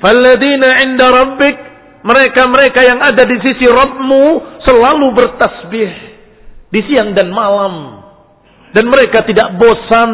فالذين 0.00 0.62
عند 0.64 1.00
ربك 1.02 1.58
mereka-mereka 2.00 2.80
yang 2.80 2.96
ada 3.04 3.28
di 3.28 3.36
sisi 3.44 3.68
Rabbmu 3.68 4.24
selalu 4.64 5.06
bertasbih 5.12 5.90
di 6.72 6.80
siang 6.88 7.12
dan 7.12 7.28
malam 7.28 8.00
dan 8.72 8.88
mereka 8.88 9.20
tidak 9.28 9.52
bosan 9.60 10.12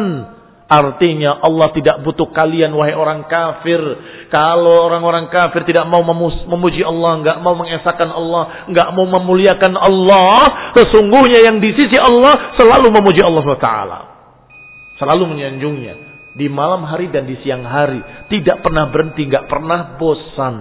Artinya 0.72 1.36
Allah 1.44 1.68
tidak 1.76 2.00
butuh 2.00 2.32
kalian 2.32 2.72
wahai 2.72 2.96
orang 2.96 3.28
kafir. 3.28 3.76
Kalau 4.32 4.88
orang-orang 4.88 5.28
kafir 5.28 5.68
tidak 5.68 5.84
mau 5.84 6.00
memuji 6.00 6.80
Allah, 6.80 7.20
nggak 7.20 7.38
mau 7.44 7.52
mengesahkan 7.52 8.08
Allah, 8.08 8.64
nggak 8.72 8.88
mau 8.96 9.04
memuliakan 9.04 9.76
Allah, 9.76 10.72
sesungguhnya 10.72 11.44
yang 11.44 11.60
di 11.60 11.76
sisi 11.76 12.00
Allah 12.00 12.56
selalu 12.56 12.88
memuji 12.88 13.20
Allah 13.20 13.44
SWT. 13.44 13.70
Selalu 14.96 15.36
menyanjungnya 15.36 15.94
di 16.40 16.48
malam 16.48 16.88
hari 16.88 17.12
dan 17.12 17.28
di 17.28 17.36
siang 17.44 17.68
hari, 17.68 18.00
tidak 18.32 18.64
pernah 18.64 18.88
berhenti, 18.88 19.28
nggak 19.28 19.52
pernah 19.52 20.00
bosan. 20.00 20.56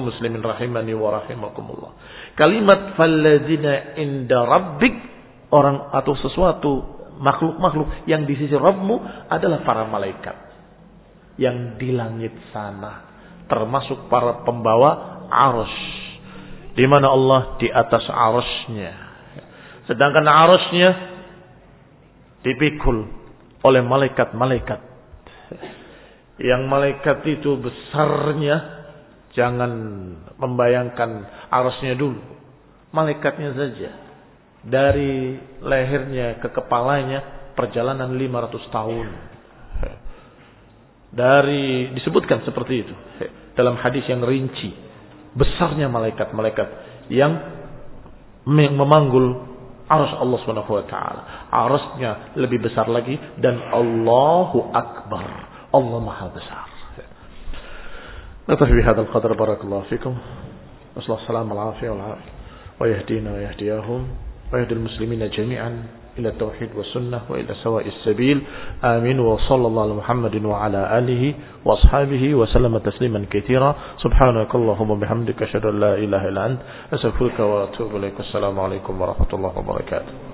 muslimin 0.00 0.40
rahimani 0.40 0.96
wa 0.96 1.20
rahimakumullah. 1.20 1.92
Kalimat 2.40 2.96
falladzina 2.96 4.00
inda 4.00 4.48
rabbik 4.48 4.96
orang 5.52 5.92
atau 5.92 6.16
sesuatu 6.24 6.93
makhluk-makhluk 7.20 8.08
yang 8.10 8.26
di 8.26 8.34
sisi 8.34 8.54
Rabbmu 8.54 9.28
adalah 9.30 9.62
para 9.62 9.84
malaikat 9.86 10.36
yang 11.38 11.78
di 11.78 11.90
langit 11.94 12.34
sana 12.54 13.14
termasuk 13.50 14.08
para 14.08 14.46
pembawa 14.46 15.22
arus 15.28 15.74
di 16.74 16.84
mana 16.90 17.10
Allah 17.10 17.54
di 17.58 17.70
atas 17.70 18.02
arusnya. 18.10 18.92
Sedangkan 19.86 20.26
arusnya 20.26 20.90
dipikul 22.42 23.06
oleh 23.62 23.82
malaikat-malaikat. 23.84 24.80
Yang 26.42 26.62
malaikat 26.66 27.18
itu 27.30 27.54
besarnya 27.62 28.56
jangan 29.38 29.70
membayangkan 30.38 31.10
arusnya 31.50 31.94
dulu 31.94 32.22
malaikatnya 32.94 33.50
saja 33.58 33.90
dari 34.63 35.39
lehernya 35.63 36.43
ke 36.43 36.51
kepalanya 36.51 37.51
perjalanan 37.55 38.11
500 38.11 38.75
tahun. 38.75 39.07
Dari 41.09 41.89
disebutkan 41.97 42.45
seperti 42.45 42.85
itu 42.85 42.93
dalam 43.57 43.81
hadis 43.81 44.05
yang 44.05 44.21
rinci 44.21 44.69
besarnya 45.33 45.89
malaikat-malaikat 45.89 46.67
yang 47.09 47.33
memanggul 48.45 49.41
arus 49.89 50.13
Allah 50.21 50.37
Subhanahu 50.45 50.69
wa 50.69 50.85
taala. 50.85 51.21
Arusnya 51.49 52.37
lebih 52.37 52.61
besar 52.61 52.85
lagi 52.85 53.17
dan 53.41 53.57
Allahu 53.73 54.69
akbar. 54.69 55.27
Allah 55.73 55.99
Maha 56.01 56.29
besar. 56.33 56.65
نكتفي 58.49 58.73
بهذا 58.81 59.01
القدر 59.01 59.33
بارك 59.33 59.61
الله 59.61 59.81
فيكم 59.93 60.13
نسأل 60.97 61.05
الله 61.05 61.21
السلامة 61.21 61.49
والعافية 61.53 61.89
ويهدينا 62.81 63.29
ويهديهم 63.33 64.01
ويهدي 64.52 64.74
المسلمين 64.74 65.30
جميعا 65.30 65.82
إلى 66.18 66.28
التوحيد 66.28 66.70
والسنة 66.76 67.20
وإلى 67.28 67.54
سواء 67.54 67.86
السبيل. 67.88 68.42
آمين. 68.84 69.18
وصلى 69.20 69.66
الله 69.66 69.82
على 69.82 69.94
محمد 69.94 70.44
وعلى 70.44 70.98
آله 70.98 71.34
وأصحابه 71.64 72.34
وسلم 72.34 72.78
تسليما 72.78 73.24
كثيرا. 73.30 73.74
سبحانك 74.02 74.54
اللهم 74.54 74.90
وبحمدك 74.90 75.42
أشهد 75.42 75.66
أن 75.66 75.80
لا 75.80 75.94
إله 75.94 76.28
إلا 76.28 76.46
أنت. 76.46 76.60
أستغفرك 76.94 77.40
وأتوب 77.40 77.96
إليك. 77.96 78.20
السلام 78.20 78.60
عليكم 78.60 79.00
ورحمة 79.00 79.30
الله 79.34 79.52
وبركاته. 79.58 80.33